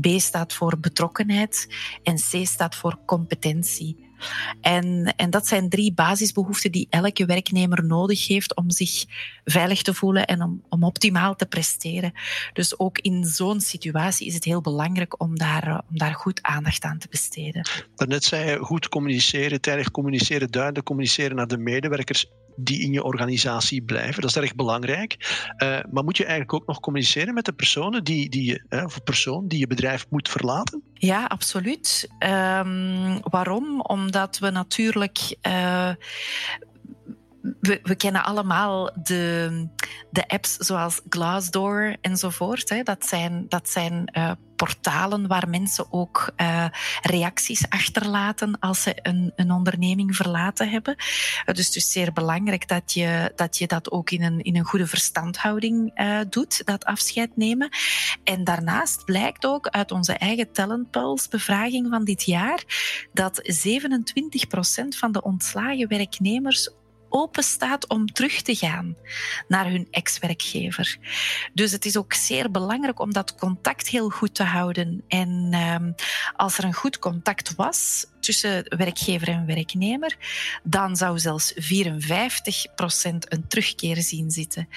B 0.00 0.06
staat 0.06 0.52
voor 0.52 0.78
betrokkenheid 0.78 1.68
en 2.02 2.16
C 2.16 2.46
staat 2.46 2.74
voor 2.74 2.98
competentie. 3.06 4.05
En, 4.60 5.14
en 5.16 5.30
dat 5.30 5.46
zijn 5.46 5.68
drie 5.68 5.92
basisbehoeften 5.92 6.72
die 6.72 6.86
elke 6.90 7.26
werknemer 7.26 7.84
nodig 7.84 8.26
heeft 8.26 8.56
om 8.56 8.70
zich 8.70 9.04
veilig 9.44 9.82
te 9.82 9.94
voelen 9.94 10.26
en 10.26 10.42
om, 10.42 10.62
om 10.68 10.84
optimaal 10.84 11.36
te 11.36 11.46
presteren. 11.46 12.12
Dus 12.52 12.78
ook 12.78 12.98
in 12.98 13.24
zo'n 13.24 13.60
situatie 13.60 14.26
is 14.26 14.34
het 14.34 14.44
heel 14.44 14.60
belangrijk 14.60 15.20
om 15.20 15.38
daar, 15.38 15.66
eh, 15.66 15.78
om 15.90 15.98
daar 15.98 16.14
goed 16.14 16.42
aandacht 16.42 16.84
aan 16.84 16.98
te 16.98 17.06
besteden. 17.10 17.68
Daarnet 17.94 18.24
zei 18.24 18.50
je 18.50 18.58
goed 18.58 18.88
communiceren, 18.88 19.60
tijdig 19.60 19.90
communiceren, 19.90 20.50
duidelijk 20.50 20.86
communiceren 20.86 21.36
naar 21.36 21.46
de 21.46 21.58
medewerkers 21.58 22.26
die 22.56 22.80
in 22.80 22.92
je 22.92 23.04
organisatie 23.04 23.82
blijven. 23.82 24.20
Dat 24.20 24.30
is 24.30 24.36
erg 24.36 24.54
belangrijk. 24.54 25.16
Uh, 25.62 25.78
maar 25.90 26.04
moet 26.04 26.16
je 26.16 26.24
eigenlijk 26.24 26.52
ook 26.52 26.66
nog 26.66 26.80
communiceren 26.80 27.34
met 27.34 27.44
de 27.44 27.52
personen 27.52 28.04
die, 28.04 28.28
die, 28.28 28.62
uh, 28.70 28.84
of 28.84 29.02
persoon 29.04 29.48
die 29.48 29.58
je 29.58 29.66
bedrijf 29.66 30.06
moet 30.10 30.28
verlaten? 30.28 30.82
Ja, 30.94 31.24
absoluut. 31.24 32.08
Um, 32.18 33.20
waarom? 33.22 33.80
Omdat 33.80 34.38
we 34.38 34.50
natuurlijk. 34.50 35.36
Uh, 35.42 35.90
we, 37.66 37.94
kennen 37.94 38.24
allemaal 38.24 38.90
de, 39.02 39.68
de 40.10 40.28
apps 40.28 40.56
zoals 40.56 41.00
Glassdoor 41.08 41.96
enzovoort. 42.00 42.68
Hè. 42.68 42.82
Dat 42.82 43.06
zijn, 43.06 43.46
dat 43.48 43.68
zijn 43.68 44.10
uh, 44.12 44.30
portalen 44.56 45.26
waar 45.26 45.48
mensen 45.48 45.92
ook 45.92 46.32
uh, 46.36 46.66
reacties 47.02 47.68
achterlaten 47.68 48.58
als 48.58 48.82
ze 48.82 48.96
een, 49.02 49.32
een 49.36 49.50
onderneming 49.50 50.16
verlaten 50.16 50.70
hebben. 50.70 50.94
Uh, 50.98 51.54
dus 51.54 51.66
het 51.66 51.76
is 51.76 51.92
zeer 51.92 52.12
belangrijk 52.12 52.68
dat 52.68 52.92
je 52.92 53.32
dat, 53.34 53.58
je 53.58 53.66
dat 53.66 53.90
ook 53.90 54.10
in 54.10 54.22
een, 54.22 54.40
in 54.40 54.56
een 54.56 54.64
goede 54.64 54.86
verstandhouding 54.86 56.00
doet, 56.28 56.66
dat 56.66 56.84
afscheid 56.84 57.36
nemen. 57.36 57.68
En 58.24 58.44
daarnaast 58.44 59.04
blijkt 59.04 59.46
ook 59.46 59.68
uit 59.68 59.90
onze 59.92 60.12
eigen 60.12 60.52
Talent 60.52 60.90
Pulse 60.90 61.28
bevraging 61.28 61.86
van 61.90 62.04
dit 62.04 62.24
jaar 62.24 62.64
dat 63.12 63.42
27% 63.42 64.88
van 64.88 65.12
de 65.12 65.22
ontslagen 65.22 65.88
werknemers 65.88 66.70
open 67.08 67.42
staat 67.42 67.88
om 67.88 68.06
terug 68.06 68.42
te 68.42 68.54
gaan 68.54 68.96
naar 69.48 69.70
hun 69.70 69.88
ex-werkgever. 69.90 70.98
Dus 71.54 71.72
het 71.72 71.84
is 71.84 71.96
ook 71.96 72.12
zeer 72.12 72.50
belangrijk 72.50 73.00
om 73.00 73.12
dat 73.12 73.34
contact 73.34 73.88
heel 73.88 74.08
goed 74.08 74.34
te 74.34 74.42
houden. 74.42 75.04
En 75.08 75.54
um, 75.54 75.94
als 76.36 76.58
er 76.58 76.64
een 76.64 76.74
goed 76.74 76.98
contact 76.98 77.54
was 77.54 78.06
tussen 78.20 78.76
werkgever 78.76 79.28
en 79.28 79.46
werknemer, 79.46 80.16
dan 80.62 80.96
zou 80.96 81.18
zelfs 81.18 81.54
54% 81.54 81.56
een 83.18 83.48
terugkeer 83.48 83.96
zien 83.96 84.30
zitten. 84.30 84.68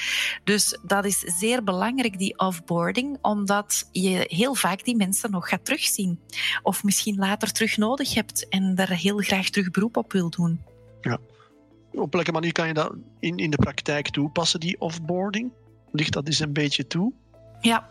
Dus 0.44 0.80
dat 0.84 1.06
is 1.06 1.20
zeer 1.20 1.63
belangrijk, 1.63 2.18
die 2.18 2.38
offboarding, 2.38 3.18
omdat 3.22 3.89
je 3.92 4.26
heel 4.28 4.56
vaak 4.56 4.84
die 4.84 4.96
mensen 4.96 5.32
nog 5.32 5.50
gaat 5.50 5.65
terugzien. 5.65 6.20
Of 6.63 6.84
misschien 6.84 7.15
later 7.15 7.52
terug 7.52 7.78
nodig 7.78 8.13
hebt 8.13 8.48
en 8.48 8.76
daar 8.76 8.92
heel 8.92 9.18
graag 9.18 9.50
terug 9.50 9.72
beroep 9.72 9.98
op 9.98 10.12
wil 10.12 10.30
doen. 10.30 10.62
Ja. 11.02 11.20
Op 11.93 12.13
welke 12.13 12.32
manier 12.32 12.52
kan 12.52 12.67
je 12.67 12.73
dat 12.73 12.93
in, 13.19 13.38
in 13.38 13.49
de 13.49 13.58
praktijk 13.58 14.10
toepassen, 14.10 14.60
die 14.60 14.80
offboarding? 14.80 15.52
Ligt 15.91 16.13
dat 16.13 16.28
eens 16.28 16.39
een 16.39 16.54
beetje 16.54 16.88
toe? 16.88 17.13
Ja, 17.62 17.88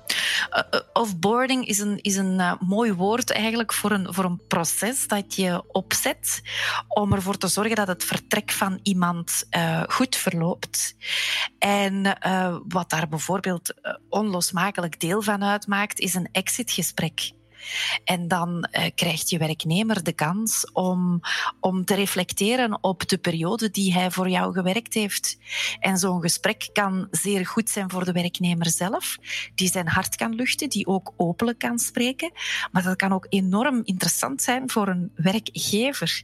uh, 0.73 0.81
offboarding 0.93 1.67
is 1.67 1.79
een, 1.79 1.99
is 2.01 2.17
een 2.17 2.39
uh, 2.39 2.53
mooi 2.61 2.93
woord 2.93 3.31
eigenlijk 3.31 3.73
voor 3.73 3.91
een, 3.91 4.15
voor 4.15 4.25
een 4.25 4.47
proces 4.47 5.07
dat 5.07 5.35
je 5.35 5.65
opzet 5.73 6.43
om 6.89 7.13
ervoor 7.13 7.37
te 7.37 7.49
zorgen 7.49 7.77
dat 7.77 7.89
het 7.89 8.05
vertrek 8.05 8.51
van 8.51 8.81
iemand 8.83 9.49
goed 9.89 10.17
verloopt. 10.17 10.97
En 11.59 12.19
wat 12.69 12.91
daar 12.91 13.09
bijvoorbeeld 13.09 13.75
onlosmakelijk 14.09 15.01
deel 15.01 15.23
van 15.23 15.45
uitmaakt, 15.45 15.99
is 15.99 16.15
een 16.15 16.29
exitgesprek. 16.33 17.33
En 18.05 18.29
dan 18.29 18.69
uh, 18.73 18.85
krijgt 18.95 19.31
je 19.31 19.39
werknemer 19.39 20.03
de 20.03 20.13
kans 20.13 20.71
om, 20.73 21.21
om 21.61 21.85
te 21.85 21.95
reflecteren 21.95 22.79
op 22.81 23.09
de 23.09 23.19
periode 23.19 23.71
die 23.71 23.93
hij 23.93 24.11
voor 24.11 24.29
jou 24.29 24.53
gewerkt 24.53 24.95
heeft. 24.95 25.39
En 25.81 25.99
zo'n 25.99 26.21
gesprek 26.21 26.69
kan 26.73 27.09
zeer 27.11 27.47
goed 27.47 27.71
zijn 27.71 27.91
voor 27.91 28.05
de 28.05 28.13
werknemer 28.13 28.71
zelf, 28.71 29.17
die 29.55 29.71
zijn 29.71 29.89
hart 29.89 30.17
kan 30.17 30.35
luchten, 30.35 30.69
die 30.69 30.87
ook 30.87 31.13
openlijk 31.17 31.59
kan 31.59 31.79
spreken. 31.79 32.33
Maar 32.73 32.83
dat 32.83 32.97
kan 32.97 33.13
ook 33.13 33.27
enorm 33.29 33.81
interessant 33.85 34.43
zijn 34.43 34.71
voor 34.71 34.89
een 34.89 35.13
werkgever, 35.15 36.23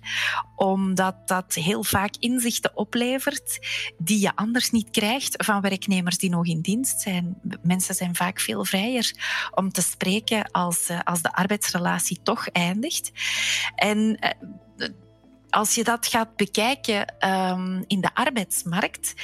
omdat 0.57 1.29
dat 1.29 1.55
heel 1.55 1.85
vaak 1.85 2.15
inzichten 2.19 2.77
oplevert 2.77 3.59
die 3.99 4.21
je 4.21 4.37
anders 4.37 4.71
niet 4.71 4.91
krijgt 4.91 5.45
van 5.45 5.61
werknemers 5.61 6.19
die 6.19 6.31
nog 6.31 6.47
in 6.47 6.61
dienst 6.61 7.01
zijn. 7.01 7.41
Mensen 7.63 7.95
zijn 7.95 8.15
vaak 8.15 8.41
veel 8.41 8.65
vrijer 8.65 9.13
om 9.55 9.73
te 9.73 9.83
spreken 9.83 10.51
als, 10.51 10.89
eh, 10.89 11.01
als 11.05 11.23
de 11.23 11.34
arbeidsrelatie 11.35 12.21
toch 12.23 12.49
eindigt. 12.49 13.13
En 13.75 14.17
eh, 14.19 14.89
als 15.51 15.75
je 15.75 15.85
dat 15.85 16.07
gaat 16.07 16.37
bekijken 16.37 17.19
ehm, 17.19 17.83
in 17.87 18.01
de 18.01 18.15
arbeidsmarkt, 18.15 19.15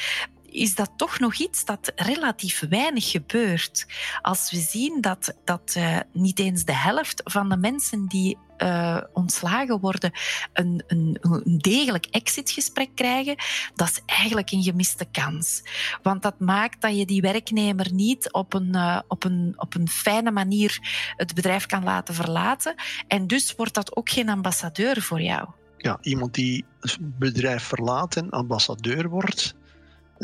is 0.42 0.75
dat 0.75 0.90
toch 0.96 1.18
nog 1.18 1.35
iets 1.35 1.64
dat 1.64 1.92
relatief 1.94 2.66
weinig 2.68 3.11
gebeurt. 3.11 3.87
Als 4.23 4.51
we 4.51 4.59
zien 4.59 5.01
dat, 5.01 5.35
dat 5.44 5.75
uh, 5.77 5.99
niet 6.12 6.38
eens 6.38 6.64
de 6.64 6.75
helft 6.75 7.20
van 7.25 7.49
de 7.49 7.57
mensen 7.57 8.07
die 8.07 8.38
uh, 8.62 9.01
ontslagen 9.12 9.81
worden 9.81 10.11
een, 10.53 10.83
een, 10.87 11.18
een 11.20 11.59
degelijk 11.59 12.07
exitgesprek 12.07 12.90
krijgen, 12.94 13.37
dat 13.75 13.88
is 13.88 14.01
eigenlijk 14.07 14.51
een 14.51 14.62
gemiste 14.62 15.05
kans. 15.12 15.62
Want 16.03 16.23
dat 16.23 16.38
maakt 16.38 16.81
dat 16.81 16.96
je 16.96 17.07
die 17.07 17.20
werknemer 17.20 17.92
niet 17.92 18.33
op 18.33 18.55
een, 18.55 18.68
uh, 18.75 19.01
op 19.09 19.25
een, 19.25 19.55
op 19.57 19.75
een 19.75 19.88
fijne 19.88 20.31
manier 20.31 20.79
het 21.16 21.35
bedrijf 21.35 21.66
kan 21.66 21.85
laten 21.85 22.14
verlaten. 22.14 22.75
En 23.09 23.27
dus 23.27 23.55
wordt 23.57 23.75
dat 23.75 23.96
ook 23.96 24.11
geen 24.11 24.29
ambassadeur 24.29 25.03
voor 25.03 25.20
jou. 25.20 25.49
Ja, 25.77 25.99
iemand 26.01 26.35
die 26.35 26.64
het 26.81 26.99
bedrijf 27.01 27.62
verlaat 27.62 28.16
en 28.16 28.31
ambassadeur 28.31 29.09
wordt, 29.09 29.55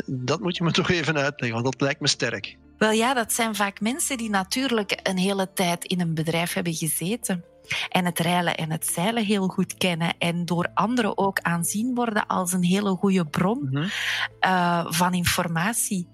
dat 0.05 0.39
moet 0.39 0.57
je 0.57 0.63
me 0.63 0.71
toch 0.81 0.89
even 0.89 1.17
uitleggen, 1.17 1.61
want 1.61 1.73
dat 1.73 1.81
lijkt 1.81 2.01
me 2.01 2.07
sterk. 2.07 2.57
Wel 2.77 2.91
ja, 2.91 3.13
dat 3.13 3.33
zijn 3.33 3.55
vaak 3.55 3.79
mensen 3.79 4.17
die 4.17 4.29
natuurlijk 4.29 4.99
een 5.03 5.17
hele 5.17 5.53
tijd 5.53 5.85
in 5.85 6.01
een 6.01 6.13
bedrijf 6.13 6.53
hebben 6.53 6.73
gezeten 6.73 7.43
en 7.89 8.05
het 8.05 8.19
reilen 8.19 8.57
en 8.57 8.71
het 8.71 8.87
zeilen 8.87 9.25
heel 9.25 9.47
goed 9.47 9.77
kennen 9.77 10.17
en 10.17 10.45
door 10.45 10.69
anderen 10.73 11.17
ook 11.17 11.39
aanzien 11.39 11.95
worden 11.95 12.27
als 12.27 12.53
een 12.53 12.63
hele 12.63 12.95
goede 12.95 13.25
bron 13.25 13.67
mm 13.71 13.85
van 14.89 15.13
informatie. 15.13 16.07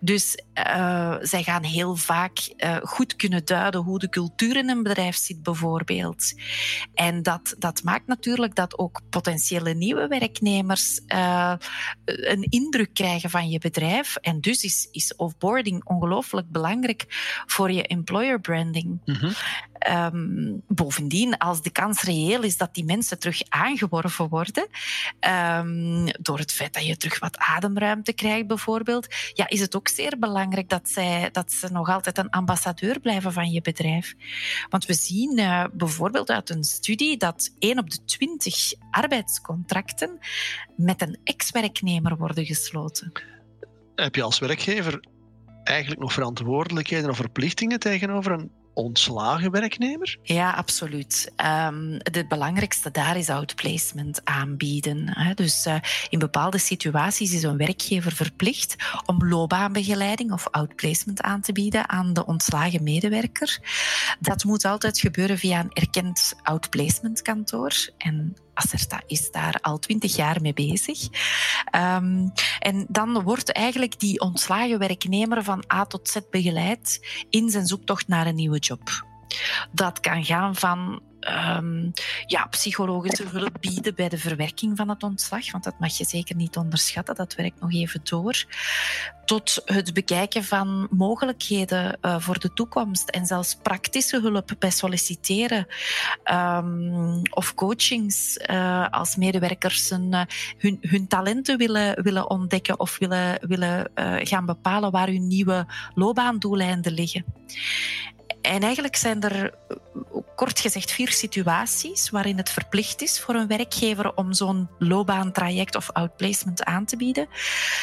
Dus 0.00 0.42
uh, 0.66 1.16
zij 1.20 1.42
gaan 1.42 1.62
heel 1.62 1.96
vaak 1.96 2.54
uh, 2.56 2.76
goed 2.82 3.16
kunnen 3.16 3.44
duiden 3.44 3.80
hoe 3.80 3.98
de 3.98 4.08
cultuur 4.08 4.56
in 4.56 4.68
een 4.68 4.82
bedrijf 4.82 5.16
zit, 5.16 5.42
bijvoorbeeld. 5.42 6.32
En 6.94 7.22
dat, 7.22 7.54
dat 7.58 7.82
maakt 7.82 8.06
natuurlijk 8.06 8.54
dat 8.54 8.78
ook 8.78 9.00
potentiële 9.10 9.74
nieuwe 9.74 10.06
werknemers 10.06 11.00
een 12.04 12.46
indruk 12.48 12.94
krijgen 12.94 13.30
van 13.30 13.48
je 13.48 13.58
bedrijf. 13.58 14.16
En 14.16 14.40
dus 14.40 14.62
is, 14.62 14.88
is 14.90 15.16
offboarding 15.16 15.84
ongelooflijk 15.84 16.50
belangrijk 16.50 17.04
voor 17.46 17.70
je 17.70 17.86
employer 17.86 18.40
branding. 18.40 19.00
Mm 19.04 19.14
-hmm. 19.14 19.32
Um, 19.90 20.62
bovendien, 20.66 21.36
als 21.36 21.62
de 21.62 21.70
kans 21.70 22.02
reëel 22.02 22.42
is 22.42 22.56
dat 22.56 22.74
die 22.74 22.84
mensen 22.84 23.18
terug 23.18 23.42
aangeworven 23.48 24.28
worden, 24.28 24.68
um, 25.60 26.06
door 26.20 26.38
het 26.38 26.52
feit 26.52 26.74
dat 26.74 26.86
je 26.86 26.96
terug 26.96 27.18
wat 27.18 27.38
ademruimte 27.38 28.12
krijgt 28.12 28.46
bijvoorbeeld, 28.46 29.06
ja, 29.32 29.48
is 29.48 29.60
het 29.60 29.76
ook 29.76 29.88
zeer 29.88 30.18
belangrijk 30.18 30.68
dat, 30.68 30.88
zij, 30.88 31.28
dat 31.32 31.52
ze 31.52 31.68
nog 31.72 31.88
altijd 31.88 32.18
een 32.18 32.30
ambassadeur 32.30 33.00
blijven 33.00 33.32
van 33.32 33.50
je 33.50 33.60
bedrijf. 33.60 34.14
Want 34.68 34.86
we 34.86 34.94
zien 34.94 35.38
uh, 35.38 35.64
bijvoorbeeld 35.72 36.30
uit 36.30 36.50
een 36.50 36.64
studie 36.64 37.16
dat 37.16 37.54
1 37.58 37.78
op 37.78 37.90
de 37.90 38.04
20 38.04 38.72
arbeidscontracten 38.90 40.18
met 40.76 41.02
een 41.02 41.18
ex-werknemer 41.24 42.16
worden 42.16 42.46
gesloten. 42.46 43.12
Heb 43.94 44.14
je 44.14 44.22
als 44.22 44.38
werkgever 44.38 45.00
eigenlijk 45.64 46.00
nog 46.00 46.12
verantwoordelijkheden 46.12 47.10
of 47.10 47.16
verplichtingen 47.16 47.78
tegenover 47.78 48.32
een 48.32 48.50
ontslagen 48.78 49.50
werknemer? 49.50 50.18
Ja, 50.22 50.50
absoluut. 50.50 51.32
Het 51.98 52.28
belangrijkste 52.28 52.90
daar 52.90 53.16
is 53.16 53.30
outplacement 53.30 54.20
aanbieden. 54.24 55.18
Hè. 55.18 55.34
Dus 55.34 55.66
uh, 55.66 55.74
in 56.08 56.18
bepaalde 56.18 56.58
situaties 56.58 57.32
is 57.32 57.42
een 57.42 57.56
werkgever 57.56 58.12
verplicht 58.12 58.76
om 59.06 59.28
loopbaanbegeleiding 59.28 60.32
of 60.32 60.48
outplacement 60.50 61.22
aan 61.22 61.40
te 61.40 61.52
bieden 61.52 61.88
aan 61.88 62.12
de 62.12 62.26
ontslagen 62.26 62.82
medewerker. 62.82 63.58
Dat 64.20 64.44
moet 64.44 64.64
altijd 64.64 64.98
gebeuren 64.98 65.38
via 65.38 65.60
een 65.60 65.72
erkend 65.72 66.34
outplacement 66.42 67.22
kantoor. 67.22 67.72
En 67.98 68.36
Acerta 68.58 69.02
is 69.06 69.30
daar 69.30 69.58
al 69.60 69.78
twintig 69.78 70.16
jaar 70.16 70.40
mee 70.40 70.52
bezig. 70.52 71.08
Um, 71.76 72.32
en 72.58 72.86
dan 72.88 73.22
wordt 73.22 73.52
eigenlijk 73.52 74.00
die 74.00 74.20
ontslagen 74.20 74.78
werknemer 74.78 75.44
van 75.44 75.64
A 75.72 75.84
tot 75.84 76.08
Z 76.08 76.16
begeleid 76.30 77.06
in 77.30 77.50
zijn 77.50 77.66
zoektocht 77.66 78.08
naar 78.08 78.26
een 78.26 78.34
nieuwe 78.34 78.58
job. 78.58 79.06
Dat 79.72 80.00
kan 80.00 80.24
gaan 80.24 80.54
van 80.54 81.02
um, 81.20 81.92
ja, 82.26 82.46
psychologische 82.46 83.24
hulp 83.32 83.56
bieden 83.60 83.94
bij 83.94 84.08
de 84.08 84.18
verwerking 84.18 84.76
van 84.76 84.88
het 84.88 85.02
ontslag, 85.02 85.52
want 85.52 85.64
dat 85.64 85.78
mag 85.78 85.98
je 85.98 86.04
zeker 86.04 86.36
niet 86.36 86.56
onderschatten, 86.56 87.14
dat 87.14 87.34
werkt 87.34 87.60
nog 87.60 87.72
even 87.72 88.00
door, 88.02 88.44
tot 89.24 89.62
het 89.64 89.92
bekijken 89.92 90.44
van 90.44 90.88
mogelijkheden 90.90 91.98
uh, 92.02 92.20
voor 92.20 92.38
de 92.38 92.52
toekomst 92.52 93.08
en 93.08 93.26
zelfs 93.26 93.54
praktische 93.62 94.20
hulp 94.20 94.54
bij 94.58 94.70
solliciteren 94.70 95.66
um, 96.24 97.22
of 97.30 97.54
coachings 97.54 98.38
uh, 98.50 98.88
als 98.88 99.16
medewerkers 99.16 99.90
uh, 99.90 100.20
hun, 100.58 100.78
hun 100.80 101.08
talenten 101.08 101.58
willen, 101.58 102.02
willen 102.02 102.30
ontdekken 102.30 102.80
of 102.80 102.98
willen, 102.98 103.38
willen 103.48 103.90
gaan 104.26 104.46
bepalen 104.46 104.90
waar 104.90 105.06
hun 105.08 105.26
nieuwe 105.26 105.66
loopbaandoeleinden 105.94 106.92
liggen. 106.92 107.24
En 108.40 108.62
eigenlijk 108.62 108.96
zijn 108.96 109.22
er 109.22 109.54
kort 110.38 110.60
gezegd 110.60 110.90
vier 110.90 111.10
situaties 111.10 112.10
waarin 112.10 112.36
het 112.36 112.50
verplicht 112.50 113.02
is 113.02 113.20
voor 113.20 113.34
een 113.34 113.46
werkgever 113.46 114.14
om 114.14 114.32
zo'n 114.32 114.68
loopbaantraject 114.78 115.74
of 115.74 115.90
outplacement 115.90 116.64
aan 116.64 116.84
te 116.84 116.96
bieden. 116.96 117.28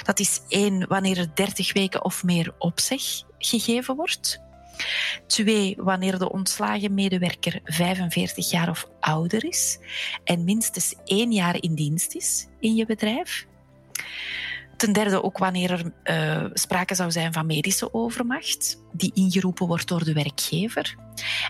Dat 0.04 0.20
is 0.20 0.42
één, 0.48 0.88
wanneer 0.88 1.18
er 1.18 1.36
30 1.36 1.74
weken 1.74 2.06
of 2.06 2.24
meer 2.24 2.54
opzeg 2.58 3.02
gegeven 3.38 3.96
wordt. 3.96 4.40
Twee, 5.28 5.76
wanneer 5.78 6.18
de 6.18 6.32
ontslagen 6.32 6.94
medewerker 6.94 7.60
45 7.64 8.52
jaar 8.52 8.70
of 8.70 8.88
ouder 9.00 9.46
is 9.46 9.80
en 10.24 10.44
minstens 10.44 10.96
één 11.06 11.32
jaar 11.32 11.62
in 11.62 11.76
dienst 11.76 12.16
is 12.16 12.48
in 12.60 12.76
je 12.76 12.86
bedrijf. 12.86 13.46
Ten 14.78 14.94
derde 14.94 15.24
ook 15.24 15.38
wanneer 15.38 15.72
er 15.72 15.92
uh, 16.44 16.50
sprake 16.54 16.96
zou 16.96 17.12
zijn 17.12 17.34
van 17.34 17.46
medische 17.46 17.94
overmacht, 17.94 18.84
die 18.92 19.12
ingeroepen 19.14 19.68
wordt 19.68 19.88
door 19.88 20.04
de 20.04 20.14
werkgever. 20.14 20.96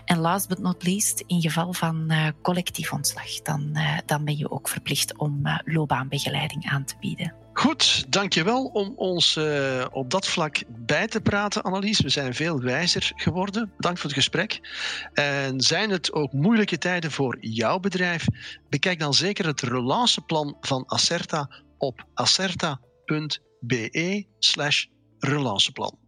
En 0.04 0.18
last 0.18 0.48
but 0.48 0.58
not 0.58 0.82
least, 0.82 1.24
in 1.26 1.40
geval 1.40 1.72
van 1.72 2.06
uh, 2.08 2.26
collectief 2.42 2.92
ontslag, 2.92 3.42
dan, 3.42 3.70
uh, 3.72 3.98
dan 4.06 4.24
ben 4.24 4.36
je 4.36 4.50
ook 4.50 4.68
verplicht 4.68 5.18
om 5.18 5.42
loopbaanbegeleiding 5.64 6.66
aan 6.70 6.84
te 6.84 6.94
bieden. 7.00 7.34
Goed, 7.52 8.12
dankjewel 8.12 8.64
om 8.64 8.92
ons 8.96 9.38
op 9.92 10.10
dat 10.10 10.26
vlak 10.26 10.62
bij 10.68 11.06
te 11.06 11.20
praten, 11.20 11.62
Annelies. 11.62 12.00
We 12.00 12.08
zijn 12.08 12.34
veel 12.34 12.60
wijzer 12.60 13.12
geworden. 13.14 13.72
Dank 13.78 13.96
voor 13.96 14.04
het 14.04 14.18
gesprek. 14.18 14.60
En 15.14 15.60
zijn 15.60 15.90
het 15.90 16.12
ook 16.12 16.32
moeilijke 16.32 16.78
tijden 16.78 17.10
voor 17.10 17.36
jouw 17.40 17.78
bedrijf? 17.78 18.26
Bekijk 18.68 18.98
dan 18.98 19.14
zeker 19.14 19.46
het 19.46 19.60
relanceplan 19.60 20.56
van 20.60 20.84
Acerta 20.86 21.50
op 21.78 22.06
acerta.be 23.06 24.26
slash 24.38 24.86
relanceplan. 25.18 25.98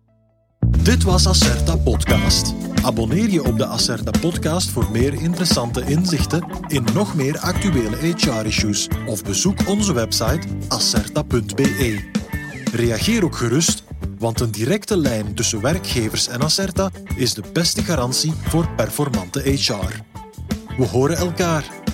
Dit 0.83 1.03
was 1.03 1.27
Acerta 1.27 1.77
Podcast. 1.77 2.55
Abonneer 2.83 3.31
je 3.31 3.45
op 3.45 3.59
de 3.59 3.67
Acerta 3.67 4.11
Podcast 4.21 4.71
voor 4.71 4.91
meer 4.91 5.15
interessante 5.15 5.85
inzichten 5.85 6.49
in 6.69 6.87
nog 6.95 7.15
meer 7.15 7.39
actuele 7.39 7.97
HR-issues 7.97 8.89
of 9.07 9.25
bezoek 9.25 9.69
onze 9.69 9.93
website 9.93 10.47
acerta.be. 10.69 12.11
Reageer 12.73 13.25
ook 13.25 13.37
gerust, 13.37 13.85
want 14.19 14.41
een 14.41 14.51
directe 14.51 14.97
lijn 14.97 15.35
tussen 15.35 15.61
werkgevers 15.61 16.29
en 16.29 16.43
Acerta 16.43 16.91
is 17.17 17.35
de 17.35 17.43
beste 17.53 17.83
garantie 17.83 18.33
voor 18.33 18.69
performante 18.77 19.41
HR. 19.41 20.03
We 20.77 20.87
horen 20.87 21.17
elkaar. 21.17 21.88